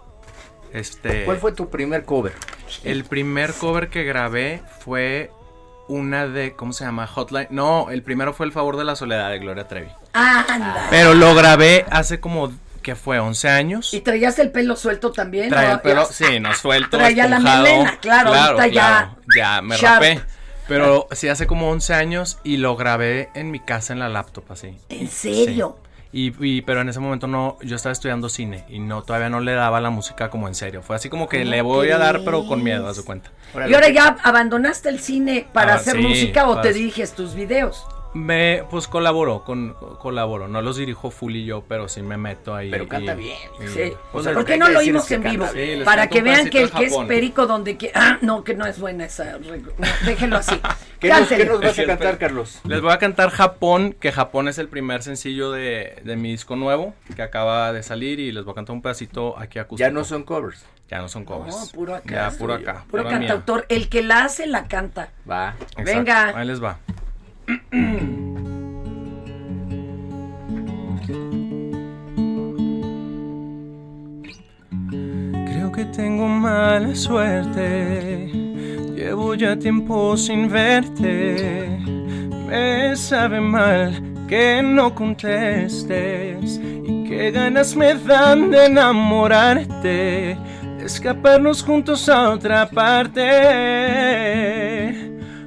[0.71, 2.33] Este, ¿Cuál fue tu primer cover?
[2.83, 5.31] El primer cover que grabé fue
[5.87, 7.07] una de, ¿cómo se llama?
[7.07, 7.47] Hotline.
[7.51, 9.89] No, el primero fue El favor de la soledad de Gloria Trevi.
[10.13, 10.87] Anda.
[10.89, 13.19] Pero lo grabé hace como, ¿qué fue?
[13.19, 13.93] 11 años.
[13.93, 15.49] ¿Y traías el pelo suelto también?
[15.49, 19.15] Traía ¿O el pelo, ya- sí, no suelto, Traía la melena, claro, ahorita ya- claro,
[19.35, 20.01] ya me sharp.
[20.03, 20.21] rapé.
[20.67, 24.51] Pero sí, hace como 11 años y lo grabé en mi casa en la laptop,
[24.51, 24.75] así.
[24.89, 25.77] ¿En serio?
[25.83, 25.84] Sí.
[26.17, 29.41] Y, y- pero en ese momento no, yo estaba estudiando cine y no, todavía no
[29.41, 30.82] le daba la música como en serio.
[30.82, 33.32] Fue así como que ¿Cómo le voy a dar, pero con miedo, a su cuenta.
[33.67, 37.36] ¿Y ahora ya abandonaste el cine para Ah, hacer sí, música o te diriges tus
[37.36, 37.86] videos?
[38.15, 40.47] Me, pues colaboro, con, colaboro.
[40.47, 42.71] No los dirijo full y yo, pero sí me meto ahí.
[42.71, 43.38] Pero canta y- bien.
[43.62, 43.93] y- Sí.
[44.10, 45.45] ¿Por qué no lo oímos en vivo?
[45.51, 48.54] Sí, les Para que vean que el que es perico donde que ah, no, que
[48.54, 50.56] no es buena esa reg- no, déjenlo así.
[50.99, 51.43] ¿Qué nos, Cántele.
[51.43, 52.62] qué nos vas a cantar, Carlos?
[52.63, 56.56] Les voy a cantar Japón, que Japón es el primer sencillo de, de mi disco
[56.56, 59.86] nuevo, que acaba de salir y les voy a cantar un pedacito aquí acústico.
[59.86, 60.65] Ya no son covers.
[60.89, 61.54] Ya no son covers.
[61.54, 62.30] No, puro acá.
[62.32, 62.86] Ya, puro acá.
[62.89, 63.65] Puro cantautor.
[63.67, 65.10] El que la hace, la canta.
[65.30, 65.56] Va.
[65.60, 65.84] Exacto.
[65.84, 66.38] Venga.
[66.39, 66.78] Ahí les va.
[75.45, 78.31] Creo que tengo mala suerte.
[78.95, 81.79] Llevo ya tiempo sin verte.
[82.47, 86.60] Me sabe mal que no contestes.
[86.63, 90.36] Y qué ganas me dan de enamorarte.
[90.77, 93.21] De escaparnos juntos a otra parte.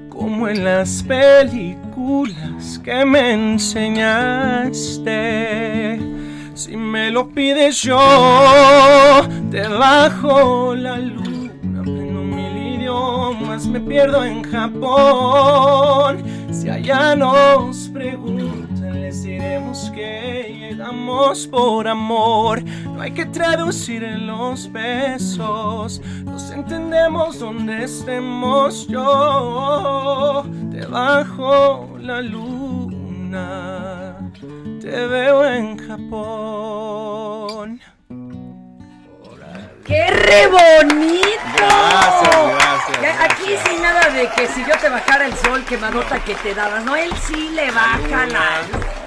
[0.08, 1.87] Como en las películas
[2.82, 4.00] que me enseñaste.
[6.54, 7.98] Si me lo pides yo,
[9.50, 16.24] te bajo la luna, aprendo mil idiomas, me pierdo en Japón.
[16.50, 22.62] Si allá nos preguntan, les diremos que llegamos por amor.
[22.64, 30.44] No hay que traducir en los besos, nos entendemos donde estemos yo.
[30.70, 34.16] Te bajo la luna,
[34.80, 37.80] te veo en Japón.
[39.88, 41.32] ¡Qué re bonito!
[41.56, 46.22] Gracias, gracias, Ya, Aquí sin nada de que si yo te bajara el sol, quemadota
[46.22, 46.84] que te dabas.
[46.84, 48.60] No, él sí le baja la...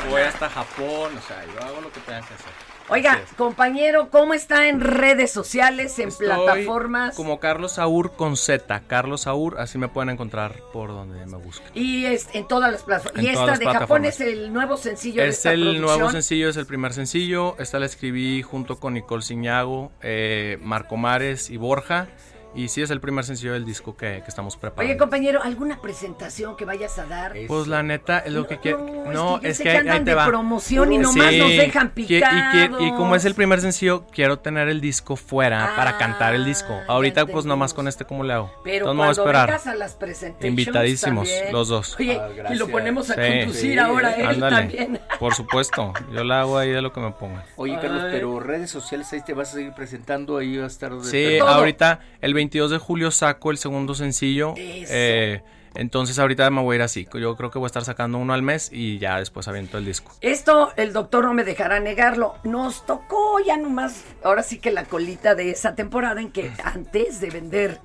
[0.09, 2.61] Voy hasta Japón, o sea, yo hago lo que tenga que hacer.
[2.91, 7.15] Oiga, compañero, ¿cómo está en redes sociales, en Estoy plataformas?
[7.15, 8.82] Como Carlos Saúr con Z.
[8.88, 11.71] Carlos Saúr, así me pueden encontrar por donde me busquen.
[11.73, 13.23] Y es, en todas las plataformas.
[13.23, 15.86] Y esta de Japón es el nuevo sencillo de Es esta el producción.
[15.86, 17.56] nuevo sencillo, es el primer sencillo.
[17.60, 22.10] Esta la escribí junto con Nicole Ciñago, eh, Marco Mares y Borja.
[22.53, 24.89] Y sí es el primer sencillo del disco que, que estamos preparando.
[24.91, 27.34] Oye, compañero, ¿alguna presentación que vayas a dar?
[27.47, 28.80] Pues la neta es lo que quiero.
[29.11, 30.26] No, yo es sé que, que ahí- andan ahí te de va.
[30.26, 33.36] promoción y nomás nos dejan qui- y qui- Y, como es el picados.
[33.36, 36.78] primer sencillo, quiero tener el disco fuera para cantar el disco.
[36.88, 38.51] Ahorita, pues nomás con este, ¿cómo le hago?
[38.63, 39.47] Pero Entonces me voy a cuando esperar.
[39.47, 41.53] vengas a las presentaciones Invitadísimos, también.
[41.53, 41.95] los dos.
[41.99, 42.19] Oye,
[42.51, 43.21] y lo ponemos a Sí.
[43.39, 44.55] conducir ahora él Ándale.
[44.57, 44.99] también.
[45.19, 47.43] Por supuesto, yo la hago ahí de lo que me pongan.
[47.55, 48.09] Oye, Carlos, Ay.
[48.11, 50.93] pero redes sociales ahí te vas a seguir presentando, ahí va a estar...
[50.93, 54.53] de- Sí, ahorita el 22 de julio saco el segundo sencillo.
[54.57, 55.41] eh,
[55.75, 57.07] entonces ahorita me voy a ir así.
[57.13, 59.85] Yo creo que voy a estar sacando uno al mes y ya después aviento el
[59.85, 60.11] disco.
[60.21, 62.35] Esto el doctor no me dejará negarlo.
[62.43, 67.21] Nos tocó ya nomás, ahora sí que la colita de esa temporada en que antes
[67.21, 67.79] de vender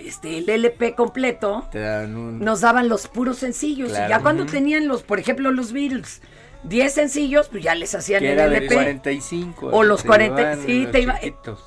[0.00, 2.40] este el LP completo, Te dan un...
[2.40, 3.90] nos daban los puros sencillos.
[3.90, 4.06] Claro.
[4.06, 6.20] Y ya cuando tenían los, por ejemplo, los Beatles,
[6.64, 8.74] 10 sencillos, pues ya les hacían Que el era LP.
[8.74, 9.68] 45.
[9.72, 11.20] O los te 40, llevaban sí, los te iba.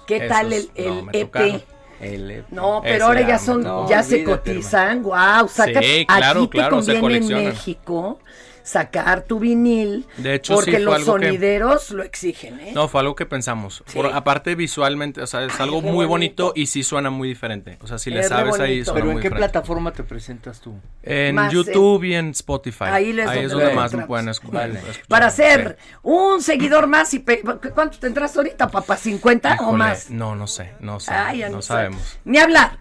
[0.06, 1.32] ¿Qué tal el, no, EP?
[1.32, 1.77] tocaron.
[2.00, 2.46] El EP.
[2.52, 6.48] No, pero ahora ya son, no, ya se olvídate, cotizan, wow, saca, Sí, claro, aquí
[6.50, 7.46] te claro, se conviene en.
[7.46, 8.20] México
[8.68, 12.72] sacar tu vinil, De hecho, porque sí, los que- sonideros lo exigen, ¿eh?
[12.76, 13.82] No, fue algo que pensamos.
[13.94, 16.48] Por- aparte visualmente, o sea, es algo muy bonito.
[16.48, 17.78] bonito y sí suena muy diferente.
[17.82, 19.50] O sea, si le Es sabes ahí, suena ¿Pero en muy qué diferente.
[19.52, 20.74] plataforma te presentas tú?
[21.04, 22.86] En Más YouTube y en Spotify.
[22.92, 24.32] Ahí les es donde más me pueden Vale.
[24.80, 25.06] escuchar.
[25.08, 25.38] Para Sí.
[25.38, 27.42] ser un seguidor más y pe-
[27.74, 28.98] ¿cuánto tendrás ahorita, papá?
[28.98, 30.10] ¿50 o más?
[30.10, 32.20] No, no sé, no sé, Ay, no sabemos.
[32.26, 32.78] Ni hablar.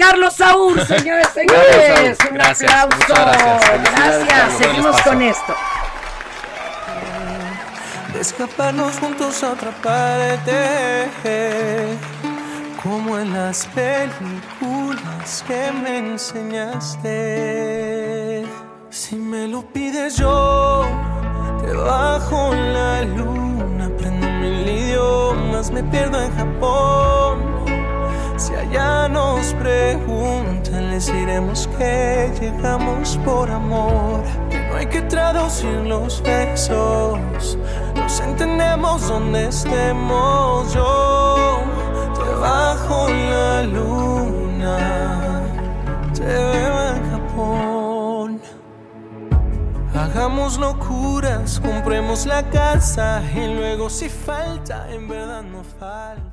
[0.00, 2.16] Carlos Saúl, señores, señores.
[2.18, 3.14] Saúl, Un gracias, aplauso.
[3.14, 3.94] gracias.
[4.26, 4.58] Gracias.
[4.58, 5.54] Seguimos con esto.
[8.14, 11.06] de escaparnos juntos a otra parte,
[12.82, 17.14] como en las películas que me enseñaste.
[18.90, 20.84] Si me lo pides yo,
[21.62, 27.59] te bajo la luna, aprendo mil idiomas, me pierdo en Japón.
[28.40, 34.22] Si allá nos preguntan, les diremos que llegamos por amor.
[34.48, 37.58] Que no hay que traducir los besos,
[37.94, 40.72] los entendemos donde estemos.
[40.72, 41.60] Yo
[42.14, 45.42] te bajo la luna,
[46.14, 48.40] te veo en Japón.
[49.94, 56.29] Hagamos locuras, compremos la casa y luego si falta, en verdad no falta.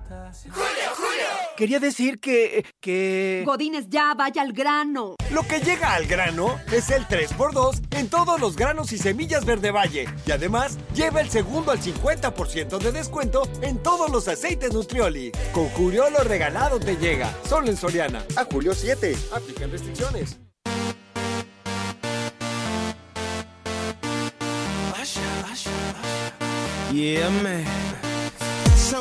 [1.55, 3.43] Quería decir que, que...
[3.45, 5.15] Godines, ya vaya al grano.
[5.31, 9.71] Lo que llega al grano es el 3x2 en todos los granos y semillas Verde
[9.71, 10.07] Valle.
[10.25, 15.31] Y además, lleva el segundo al 50% de descuento en todos los aceites Nutrioli.
[15.51, 17.33] Con Julio lo regalado te llega.
[17.47, 18.23] Solo en Soriana.
[18.35, 19.15] A julio 7.
[19.33, 20.37] Aplican restricciones.
[26.93, 27.86] Yeah, man.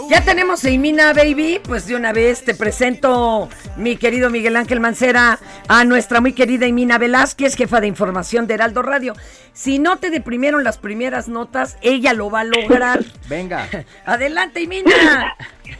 [0.09, 4.80] Ya tenemos a Imina Baby, pues de una vez te presento mi querido Miguel Ángel
[4.80, 9.14] Mancera a nuestra muy querida Imina Velázquez, jefa de información de Heraldo Radio.
[9.53, 13.01] Si no te deprimieron las primeras notas, ella lo va a lograr.
[13.28, 13.68] Venga.
[14.07, 15.37] Adelante, Imina.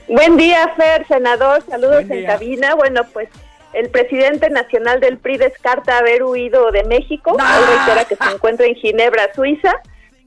[0.09, 1.65] Buen día, Fer, senador.
[1.69, 2.75] Saludos en cabina.
[2.75, 3.29] Bueno, pues
[3.73, 7.37] el presidente nacional del PRI descarta haber huido de México.
[7.37, 9.75] Reitera que se encuentra en Ginebra, Suiza,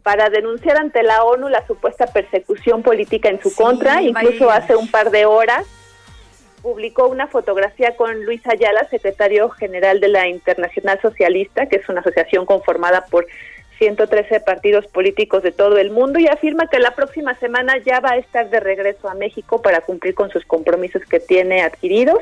[0.10, 4.02] para denunciar ante la ONU la supuesta persecución política en su contra.
[4.02, 4.64] Incluso vaya.
[4.64, 5.68] hace un par de horas
[6.64, 12.00] publicó una fotografía con Luis Ayala, secretario general de la Internacional Socialista, que es una
[12.00, 13.28] asociación conformada por
[13.78, 18.14] 113 partidos políticos de todo el mundo y afirma que la próxima semana ya va
[18.14, 22.18] a estar de regreso a México para cumplir con sus compromisos que tiene adquiridos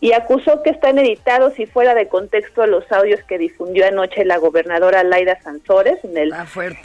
[0.00, 4.36] y acusó que están editados y fuera de contexto los audios que difundió anoche la
[4.38, 6.32] gobernadora Laida Sansores en, el,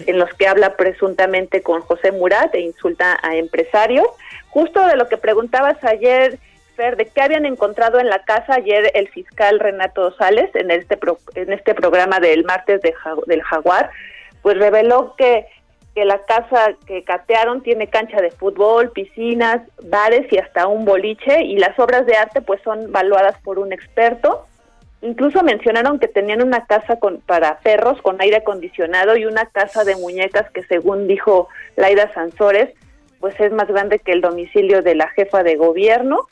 [0.08, 4.08] en los que habla presuntamente con José Murat e insulta a empresarios.
[4.50, 6.40] Justo de lo que preguntabas ayer,
[6.76, 10.98] Fer, de qué habían encontrado en la casa ayer el fiscal Renato Sales en este,
[10.98, 12.96] pro- en este programa del martes de
[13.28, 13.92] del Jaguar,
[14.42, 15.46] pues reveló que
[15.96, 21.44] que la casa que catearon tiene cancha de fútbol, piscinas, bares y hasta un boliche
[21.44, 24.48] y las obras de arte pues son valuadas por un experto.
[25.02, 29.84] Incluso mencionaron que tenían una casa con, para perros con aire acondicionado y una casa
[29.84, 32.70] de muñecas que según dijo Laida Sansores
[33.20, 36.28] pues es más grande que el domicilio de la jefa de gobierno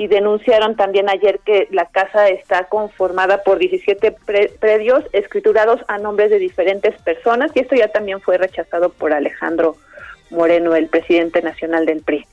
[0.00, 5.98] y denunciaron también ayer que la casa está conformada por 17 pre- predios escriturados a
[5.98, 9.76] nombres de diferentes personas y esto ya también fue rechazado por Alejandro
[10.30, 12.24] Moreno, el presidente nacional del PRI.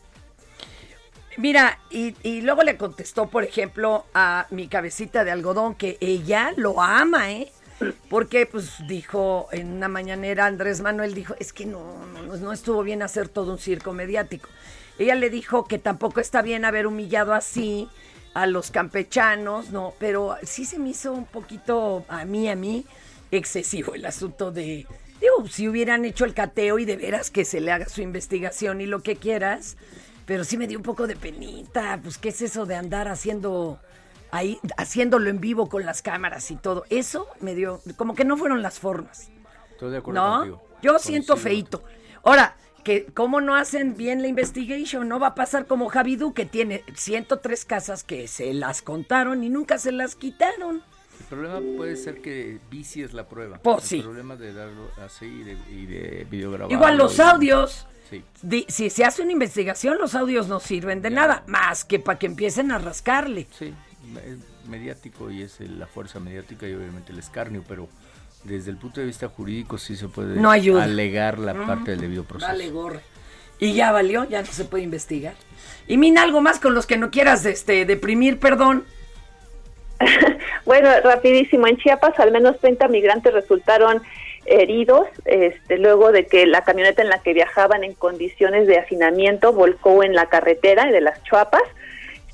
[1.36, 6.54] Mira, y, y luego le contestó, por ejemplo, a mi cabecita de algodón que ella
[6.56, 7.52] lo ama, ¿eh?
[8.10, 12.82] Porque, pues, dijo en una mañanera, Andrés Manuel dijo, es que no, no, no estuvo
[12.82, 14.48] bien hacer todo un circo mediático.
[15.00, 17.88] Ella le dijo que tampoco está bien haber humillado así
[18.34, 22.86] a los campechanos, no, pero sí se me hizo un poquito a mí, a mí,
[23.32, 24.86] excesivo el asunto de,
[25.20, 28.80] digo, si hubieran hecho el cateo y de veras que se le haga su investigación
[28.82, 29.78] y lo que quieras,
[30.26, 33.80] pero sí me dio un poco de penita, pues qué es eso de andar haciendo
[34.32, 38.38] ahí, haciéndolo en vivo con las cámaras y todo, eso me dio, como que no
[38.38, 39.30] fueron las formas.
[39.72, 40.38] Estoy de acuerdo ¿No?
[40.38, 40.64] contigo.
[40.82, 41.84] Yo siento feito.
[42.24, 42.56] Ahora,
[42.88, 46.86] que cómo no hacen bien la investigation, no va a pasar como Javidú, que tiene
[46.96, 50.82] 103 casas que se las contaron y nunca se las quitaron.
[51.20, 53.58] El problema puede ser que vicies la prueba.
[53.58, 54.02] Pues el sí.
[54.02, 56.74] problema de darlo así y de, y de videograbado.
[56.74, 57.88] Igual los y- audios.
[58.10, 58.24] Sí.
[58.70, 62.28] Si se hace una investigación, los audios no sirven de nada, más que para que
[62.28, 63.48] empiecen a rascarle.
[63.52, 63.74] Sí,
[64.26, 64.38] es
[64.70, 67.90] mediático y es la fuerza mediática y obviamente el escarnio, pero
[68.44, 70.84] desde el punto de vista jurídico sí se puede No ayuda.
[70.84, 72.52] alegar la Mm, parte del debido proceso.
[72.52, 72.72] Vale.
[73.60, 75.34] Y ya valió, ya no se puede investigar.
[75.88, 78.86] Y Mina, algo más con los que no quieras este, deprimir, perdón.
[80.66, 84.02] Bueno, rapidísimo, en Chiapas al menos 30 migrantes resultaron
[84.46, 89.54] heridos este, luego de que la camioneta en la que viajaban en condiciones de hacinamiento
[89.54, 91.64] volcó en la carretera de las Chuapas.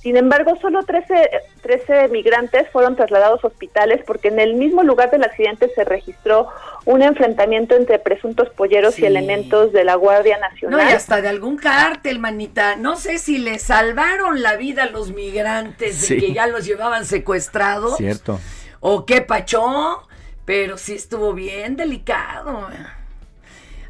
[0.04, 1.14] Sin embargo, solo 13,
[1.62, 6.50] 13 migrantes fueron trasladados a hospitales porque en el mismo lugar del accidente se registró
[6.84, 9.04] un enfrentamiento entre presuntos polleros Sí.
[9.04, 10.90] y elementos de la Guardia No, Nacional.
[10.90, 12.76] y hasta de algún cártel, manita.
[12.76, 17.06] No sé si le salvaron la vida a los migrantes de que ya los llevaban
[17.06, 17.96] secuestrados.
[17.96, 18.42] Cierto.
[18.82, 20.06] O qué pachó,
[20.44, 22.68] pero sí estuvo bien delicado.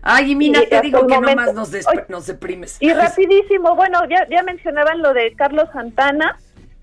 [0.04, 2.78] Ay, Mina, te digo que momento- nomás nos, Oye, nos deprimes.
[2.82, 6.38] Y rapidísimo, bueno, ya, ya mencionaban lo de Carlos Santana,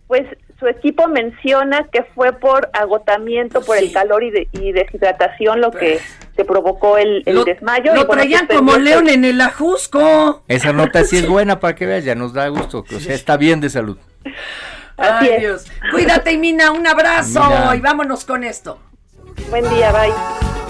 [0.06, 0.26] pues
[0.58, 5.70] su equipo menciona que fue por agotamiento, por el calor y, de- y deshidratación lo
[5.70, 6.00] que
[6.36, 7.94] se provocó el, el Lo- desmayo.
[7.94, 10.42] Lo traían suspendió como león en el ajusco.
[10.48, 13.36] Esa nota sí es buena para que veas, ya nos da gusto, o sea, está
[13.36, 13.98] bien de salud.
[14.96, 15.40] Así Ay, es.
[15.40, 15.66] Dios.
[15.92, 17.42] Cuídate, Mina, un abrazo
[17.74, 18.78] y vámonos con esto.
[19.50, 20.69] Buen día, bye.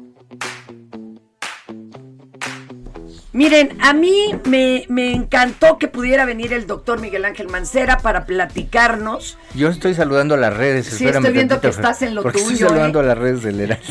[3.33, 8.25] Miren, a mí me, me encantó que pudiera venir el doctor Miguel Ángel Mancera para
[8.25, 9.37] platicarnos.
[9.53, 10.87] Yo estoy saludando a las redes.
[10.87, 13.03] Sí, espérame estoy viendo tantito, que estás en lo porque Estoy tuyo, saludando ¿eh?
[13.03, 13.85] a las redes del Heraldo.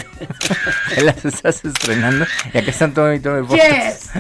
[1.03, 3.47] Las estás estrenando y acá están todo y todo.
[3.49, 4.11] Yes,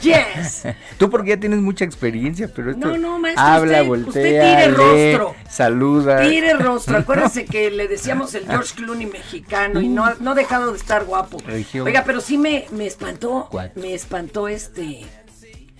[0.00, 0.62] yes.
[0.98, 4.40] Tú porque ya tienes mucha experiencia, pero esto No, no, maestro, habla, usted- voltea, usted
[4.40, 5.34] tire lee, rostro.
[5.50, 6.22] saluda.
[6.22, 6.96] Tire rostro.
[7.04, 11.04] Acuérdense que le decíamos el George Clooney mexicano y no, no ha dejado de estar
[11.04, 11.38] guapo.
[11.84, 13.48] Oiga, pero sí me, me espantó.
[13.50, 13.72] ¿Cuál?
[13.74, 15.04] Me espantó este.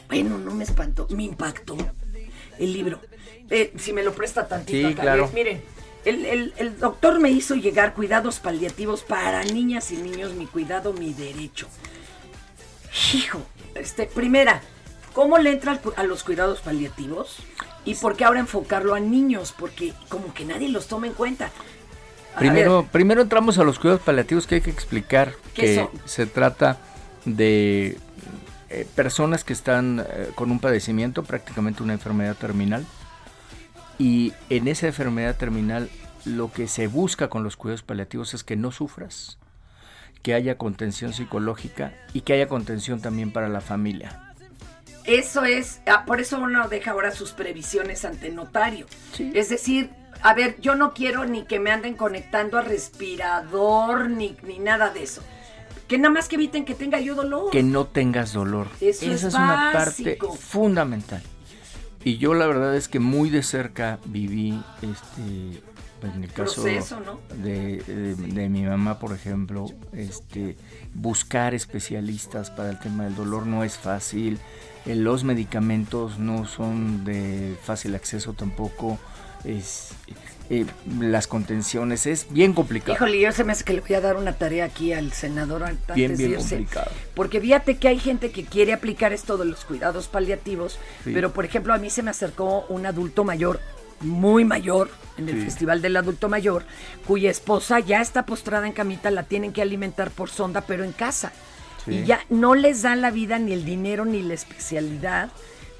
[0.08, 1.76] Bueno, no me espantó, me impactó
[2.58, 3.00] el libro.
[3.50, 5.30] Eh, si me lo presta tantito, Sí, acá, claro.
[5.34, 5.62] Miren,
[6.04, 10.92] el, el- el doctor me hizo llegar cuidados paliativos para niñas y niños, mi cuidado,
[10.92, 11.68] mi derecho.
[13.14, 13.42] Hijo,
[13.74, 14.62] este, primera,
[15.12, 17.36] ¿cómo le entra a los cuidados paliativos?
[17.84, 19.54] ¿Y por qué ahora enfocarlo a niños?
[19.58, 21.50] Porque como que nadie los toma en cuenta.
[22.34, 25.74] A Primero, ver, primero entramos a los cuidados paliativos que hay que explicar ¿Qué que
[25.76, 25.88] son?
[26.04, 26.78] se trata
[27.24, 27.98] de
[28.74, 32.84] eh, personas que están eh, con un padecimiento, prácticamente una enfermedad terminal,
[33.98, 35.88] y en esa enfermedad terminal
[36.24, 39.38] lo que se busca con los cuidados paliativos es que no sufras,
[40.22, 44.34] que haya contención psicológica y que haya contención también para la familia.
[45.04, 48.86] Eso es, ah, por eso uno deja ahora sus previsiones ante notario.
[49.18, 49.90] Es decir,
[50.22, 54.90] a ver, yo no quiero ni que me anden conectando a respirador ni, ni nada
[54.90, 55.22] de eso.
[55.88, 57.50] Que nada más que eviten que tenga yo dolor.
[57.50, 58.68] que no tengas dolor.
[58.80, 61.22] Eso Esa es es, una parte fundamental.
[62.04, 65.62] Y yo la verdad es que muy de cerca viví este
[66.14, 67.18] en el caso Proceso, ¿no?
[67.42, 69.64] de, de- de mi mamá, por ejemplo,
[69.94, 70.54] este
[70.92, 74.38] buscar especialistas para el tema del dolor no es fácil.
[74.84, 78.98] Eh, Los medicamentos no son de fácil acceso tampoco.
[79.44, 79.92] Es,
[80.50, 80.66] eh,
[81.00, 82.94] las contenciones es bien complicado.
[82.94, 85.64] Híjole, yo se me hace que le voy a dar una tarea aquí al senador
[85.64, 86.56] antes bien, de bien irse.
[86.56, 86.90] complicado.
[87.14, 91.12] Porque fíjate que hay gente que quiere aplicar esto de los cuidados paliativos, Sí.
[91.14, 93.60] pero por ejemplo a mí se me acercó un adulto mayor,
[94.00, 95.44] muy mayor, en el Sí.
[95.44, 96.64] Festival del Adulto Mayor,
[97.06, 100.92] cuya esposa ya está postrada en camita, la tienen que alimentar por sonda, pero en
[100.92, 101.32] casa.
[101.86, 101.92] Sí.
[101.98, 105.30] Y ya no les da la vida ni el dinero ni la especialidad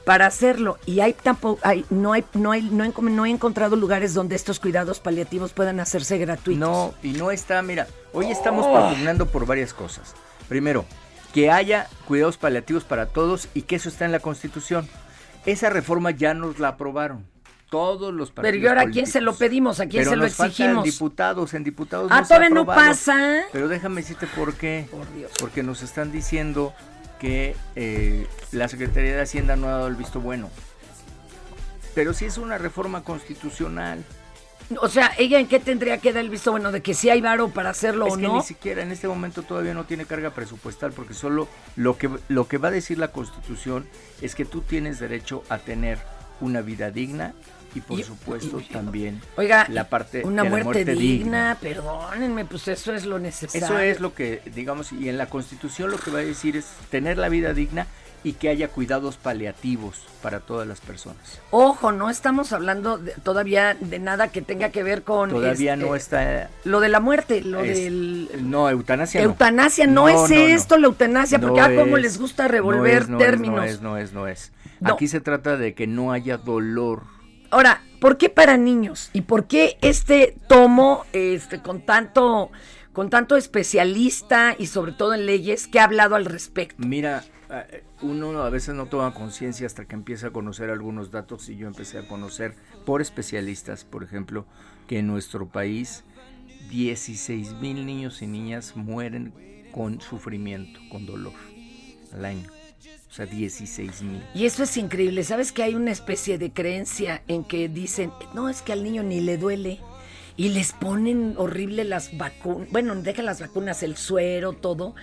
[0.05, 3.75] para hacerlo y hay tampoco hay no hay no hay no he, no he encontrado
[3.77, 6.59] lugares donde estos cuidados paliativos puedan hacerse gratuitos.
[6.61, 8.73] No, y no está, mira, hoy estamos Oh.
[8.73, 10.15] propugnando por varias cosas.
[10.49, 10.85] Primero,
[11.33, 14.89] que haya cuidados paliativos para todos y que eso está en la Constitución.
[15.47, 17.25] Esa reforma ya nos la aprobaron.
[17.71, 19.81] Todos los partidos Pero ¿y ahora a quién se lo pedimos?
[19.81, 20.85] ¿A quién Pero se lo exigimos?
[20.85, 23.43] diputados, en diputados Ah, no todavía no pasa.
[23.53, 24.87] Pero déjame decirte por qué.
[25.41, 26.73] Porque nos están diciendo
[27.19, 30.51] que eh, la Secretaría de Hacienda no ha dado el visto bueno.
[31.95, 34.05] Pero si es una reforma constitucional.
[34.81, 37.21] O sea, ella en qué tendría que dar el visto bueno de que si hay
[37.21, 38.37] varo para hacerlo es o que no.
[38.37, 42.49] ni siquiera en este momento todavía no tiene carga presupuestal porque solo lo que lo
[42.49, 43.87] que va a decir la Constitución
[44.23, 45.99] es que tú tienes derecho a tener
[46.41, 47.35] una vida digna
[47.75, 52.95] y por supuesto también Oiga, la parte una de la muerte, digna, perdónenme, pues eso
[52.95, 53.67] es lo necesario.
[53.67, 56.67] Eso es lo que, digamos, y en la Constitución lo que va a decir es
[56.91, 57.87] tener la vida digna
[58.23, 61.41] y que haya cuidados paliativos para todas las personas.
[61.51, 65.87] Ojo, no estamos hablando de- todavía de nada que tenga que ver con Todavía este,
[65.87, 66.49] no está...
[66.65, 71.39] lo de la muerte, lo es- del No, eutanasia eutanasia, no, es esto la eutanasia,
[71.39, 73.57] porque ah, cómo es, les gusta revolver es, no es, términos.
[73.57, 74.53] No es, no es, no es.
[74.83, 77.03] Aquí se trata de que no haya dolor.
[77.55, 79.11] Ahora, ¿por qué para niños?
[79.13, 82.51] ¿Y por qué este tomo este con tanto
[82.93, 86.75] con tanto especialista y sobre todo en leyes que ha hablado al respecto?
[86.85, 91.49] Mira, eh, uno a veces no toma conciencia hasta que empieza a conocer algunos datos
[91.49, 94.47] y yo empecé a conocer por especialistas, por ejemplo,
[94.89, 96.03] que en nuestro país
[96.71, 99.33] 16 mil niños y niñas mueren
[99.71, 101.35] con sufrimiento, con dolor
[102.13, 102.64] al año.
[103.15, 104.21] O sea, 16 mil.
[104.35, 105.23] Y eso es increíble.
[105.23, 109.05] ¿Sabes que hay una especie de creencia en que dicen, no, es que al niño
[109.05, 109.79] ni le duele?
[110.37, 112.69] Y les ponen horrible las vacunas.
[112.73, 114.97] Bueno, dejan las vacunas, el suero, todo.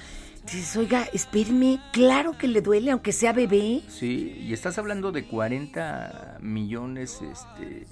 [0.43, 3.81] Dices, oiga, espéreme, claro que le duele, aunque sea bebé.
[3.87, 7.87] Sí, y estás hablando de 40 millones este,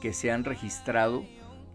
[0.00, 1.24] que se han registrado,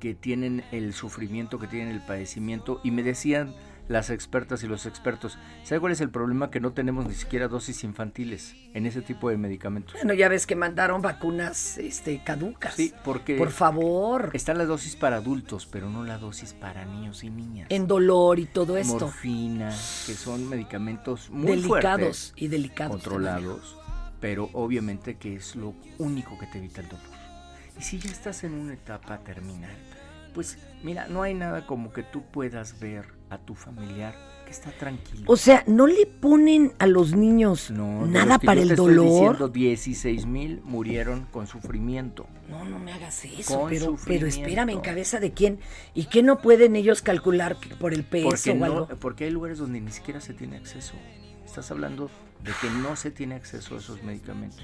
[0.02, 3.56] que tienen el sufrimiento, que tienen el padecimiento, y me decían
[3.88, 6.52] las expertas y los expertos, ¿sabe cuál es el problema?
[6.52, 9.94] Que no tenemos ni siquiera dosis infantiles en ese tipo de medicamentos.
[9.94, 12.76] Bueno, ya ves que mandaron vacunas este, caducas.
[12.76, 14.32] Sí, porque Por favor.
[14.34, 17.68] está la dosis para adultos, pero no la dosis para niños y niñas.
[17.70, 19.06] En dolor y todo esto.
[19.06, 19.70] Morfina,
[20.06, 23.78] que son medicamentos muy Delicados fuertes, y delicados controlados,
[24.20, 27.06] pero obviamente que es lo único que te evita el dolor.
[27.80, 29.76] Y si ya estás en una etapa terminal,
[30.34, 34.16] pues mira, no hay nada como que tú puedas ver a tu familiar
[34.46, 35.26] que está tranquilo.
[35.28, 38.96] O sea, ¿no le ponen a los niños No, nada para yo el te estoy
[38.96, 39.06] dolor?
[39.34, 42.28] diciendo, 16 mil murieron con sufrimiento.
[42.50, 45.60] No, no me hagas eso, Con pero, pero espérame, ¿en cabeza de quién?
[45.94, 48.88] ¿Y qué no pueden ellos calcular por el peso Porque, o no- algo?
[49.02, 50.94] porque hay lugares donde ni siquiera se tiene acceso.
[51.46, 52.10] Estás hablando
[52.44, 54.62] de que no se tiene acceso a esos medicamentos.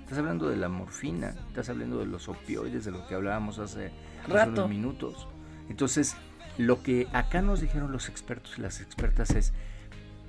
[0.00, 3.90] Estás hablando de la morfina, estás hablando de los opioides, de lo que hablábamos hace,
[4.22, 4.52] hace Rato.
[4.52, 5.28] unos minutos.
[5.68, 6.14] Entonces,
[6.58, 9.52] lo que acá nos dijeron los expertos y las expertas es,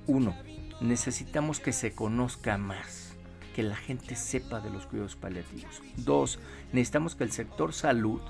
[0.07, 0.35] uno,
[0.81, 3.13] necesitamos que se conozca más,
[3.55, 5.81] que la gente sepa de los cuidados paliativos.
[5.97, 6.39] Dos,
[6.73, 8.21] necesitamos que el sector salud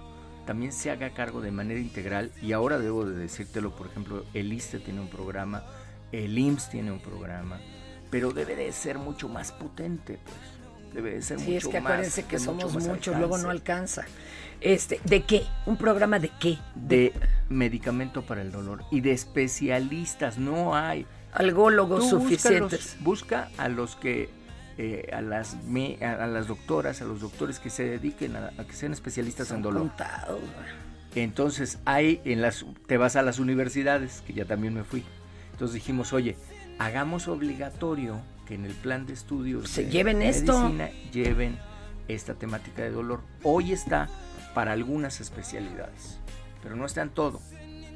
[0.45, 4.53] también se haga cargo de manera integral y ahora debo de decírtelo, por ejemplo, el
[4.53, 5.63] ISTE tiene un programa,
[6.11, 7.59] el IMSS tiene un programa,
[8.09, 10.56] pero debe de ser mucho más potente, pues.
[10.97, 13.51] Debe de ser Sí, mucho es que más, acuérdense que mucho somos muchos, luego no
[13.51, 14.03] alcanza.
[14.61, 15.43] Este, ¿de qué?
[15.67, 16.57] ¿Un programa de qué?
[16.73, 17.13] de
[17.49, 22.97] medicamento para el dolor y de especialistas no hay Algólogos Tú suficientes.
[23.01, 24.29] busca a los que
[24.79, 28.51] eh, a las me- a, a las doctoras a los doctores que se dediquen a,
[28.57, 30.39] a que sean especialistas en dolor Contados,
[31.13, 35.03] entonces hay en las te vas a las universidades que ya también me fui
[35.51, 36.35] entonces dijimos oye
[36.79, 40.57] hagamos obligatorio que en el plan de estudios Se de lleven esto.
[40.59, 41.57] medicina lleven
[42.07, 44.07] esta temática de dolor hoy está
[44.53, 46.19] para algunas especialidades
[46.63, 47.39] pero no está en todo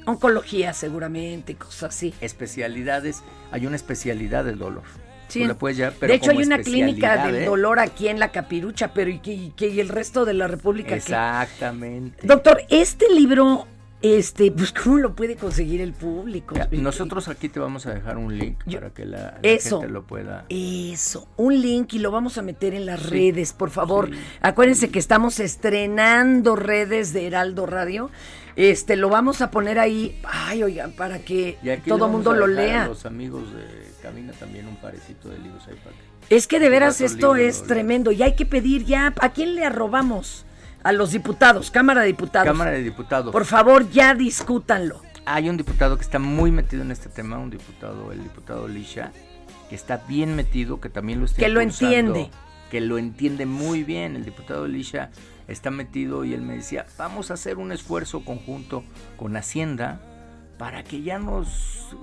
[0.04, 2.12] Oncología seguramente, cosas así.
[2.20, 3.22] especialidades,
[3.52, 4.82] hay una especialidad del dolor.
[5.28, 5.44] Sí.
[5.44, 7.44] La puedes llevar, pero de hecho, hay una clínica del ¿eh?
[7.44, 10.96] dolor aquí en la Capirucha, pero ¿y, qué- y el resto de la República?
[10.96, 12.26] Exactamente.
[12.26, 13.66] Doctor, este libro,
[14.02, 16.54] este, pues, ¿cómo lo puede conseguir el público?
[16.72, 19.80] Nosotros aquí te vamos a dejar un link para que la, la Eso.
[19.80, 20.44] gente lo pueda.
[20.48, 23.08] Eso, un link y lo vamos a meter en las Sí.
[23.10, 24.10] redes, por favor.
[24.40, 28.10] Acuérdense que estamos estrenando redes de Heraldo Radio.
[28.56, 32.46] Este, lo vamos a poner ahí, ay, oigan, para que todo vamos mundo a lo
[32.48, 32.86] dejar a lea.
[32.88, 33.62] los amigos de
[34.02, 37.62] Cabina también un parecito de libros ahí para que- Es que de veras esto es
[37.62, 40.44] tremendo y hay que pedir ya, ¿a quién le arrobamos?
[40.84, 42.46] A los diputados, Cámara de Diputados.
[42.46, 43.32] Cámara de Diputados.
[43.32, 45.00] Por favor, ya discútanlo.
[45.24, 49.12] Hay un diputado que está muy metido en este tema, un diputado, el diputado Lisha,
[49.68, 52.30] que está bien metido, que también lo está Que lo entiende.
[52.70, 54.16] que lo entiende muy bien.
[54.16, 55.10] El diputado Elisha
[55.46, 58.82] está metido y él me decía, vamos a hacer un esfuerzo conjunto
[59.16, 60.00] con Hacienda
[60.62, 61.48] para que ya nos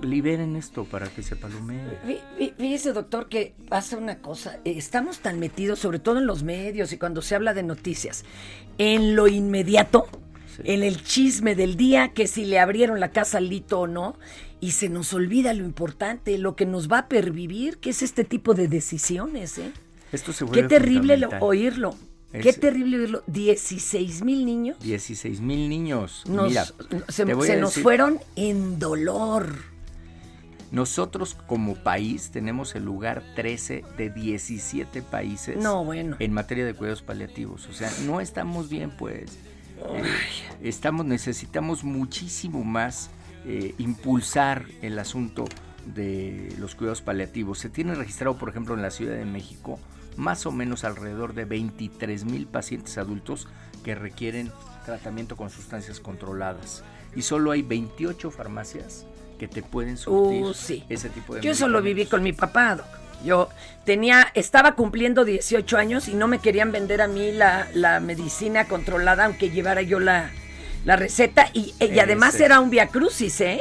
[0.02, 1.80] liberen esto, para que se palomee.
[2.06, 4.58] Fí- fí- Fíjese, doctor, que pasa una cosa.
[4.66, 8.22] eh, Estamos tan metidos, sobre todo en los medios y cuando se habla de noticias,
[8.76, 10.08] en lo inmediato,
[10.62, 14.16] en el chisme del día, que si le abrieron la casa al Lito o no,
[14.60, 18.24] y se nos olvida lo importante, lo que nos va a pervivir, que es este
[18.24, 19.72] tipo de decisiones, ¿eh?
[20.12, 21.94] Esto se Qué terrible oírlo.
[22.32, 23.22] Qué Es- terrible oírlo.
[23.26, 26.22] 16 mil niños 16 mil niños.
[26.28, 26.64] nos- Mira,
[27.08, 29.56] se, nos decir, fueron en dolor.
[30.70, 36.14] Nosotros como país tenemos el lugar 13 de 17 países No, bueno.
[36.20, 37.66] en materia de cuidados paliativos.
[37.68, 39.32] O sea, no estamos bien, pues.
[39.78, 40.02] Eh,
[40.62, 43.10] estamos, necesitamos muchísimo más
[43.46, 45.46] eh, impulsar el asunto
[45.92, 47.58] de los cuidados paliativos.
[47.58, 49.80] Se tiene registrado, por ejemplo, en la Ciudad de México,
[50.16, 53.48] más o menos alrededor de 23 mil pacientes adultos
[53.84, 54.50] que requieren
[54.84, 56.82] tratamiento con sustancias controladas.
[57.16, 59.06] Y solo hay 28 farmacias
[59.38, 60.84] que te pueden surtir Uh, sí.
[60.88, 61.84] ese tipo de Yo eso lo medicamentos.
[61.84, 62.86] viví con mi papá, doc.
[63.24, 63.48] Yo
[63.84, 68.64] tenía, estaba cumpliendo 18 años y no me querían vender a mí la, la medicina
[68.66, 70.30] controlada, aunque llevara yo la,
[70.86, 71.48] la receta.
[71.52, 73.60] Y, y además era un viacrucis, ¿eh?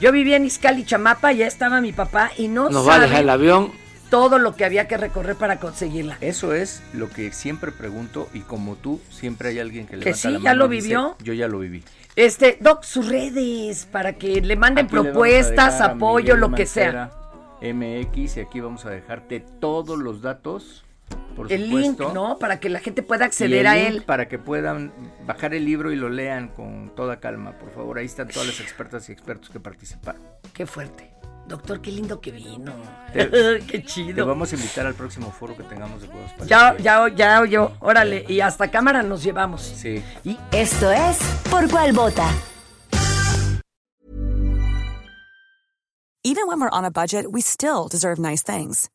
[0.00, 3.08] Yo vivía en Izcali, Chamapa, ya estaba mi papá y no Nos va a dejar
[3.16, 3.72] sabe el avión.
[4.10, 6.18] Todo lo que había que recorrer para conseguirla.
[6.20, 10.18] Eso es lo que siempre pregunto y como tú, siempre hay alguien que Que levanta
[10.18, 11.16] sí, la ya mano lo y dice, vivió.
[11.22, 11.82] Yo ya lo viví.
[12.16, 17.10] Este, Doc, sus redes, para que le manden Aquí propuestas, apoyo, lo que Mancera,
[17.60, 17.72] sea.
[17.72, 20.84] MX y aquí vamos a dejarte todos los datos,
[21.36, 22.00] por El link.
[22.12, 22.38] ¿no?
[22.38, 24.02] Para que la gente pueda acceder el a link él.
[24.02, 24.92] Para que puedan
[25.24, 27.98] bajar el libro y lo lean con toda calma, por favor.
[27.98, 30.22] Ahí están todas las expertas y expertos que participaron.
[30.52, 31.09] Qué fuerte.
[31.50, 32.72] Doctor, qué lindo que vino.
[33.12, 33.28] Te-
[33.66, 34.24] qué Te chido.
[34.24, 37.72] vamos a invitar al próximo foro que tengamos de juegos Ya, ya, ya, yo.
[37.80, 38.24] Órale.
[38.28, 39.60] Y hasta cámara nos llevamos.
[39.62, 40.02] Sí.
[40.24, 41.18] Y Esto es
[41.50, 42.30] Por Cuál Vota.
[46.22, 48.88] Even when we're on a budget, we still deserve nice things.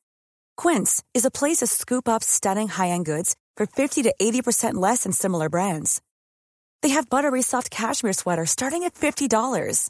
[0.55, 5.03] Quince is a place to scoop up stunning high-end goods for 50 to 80% less
[5.03, 6.01] than similar brands.
[6.81, 9.89] They have buttery soft cashmere sweaters starting at $50,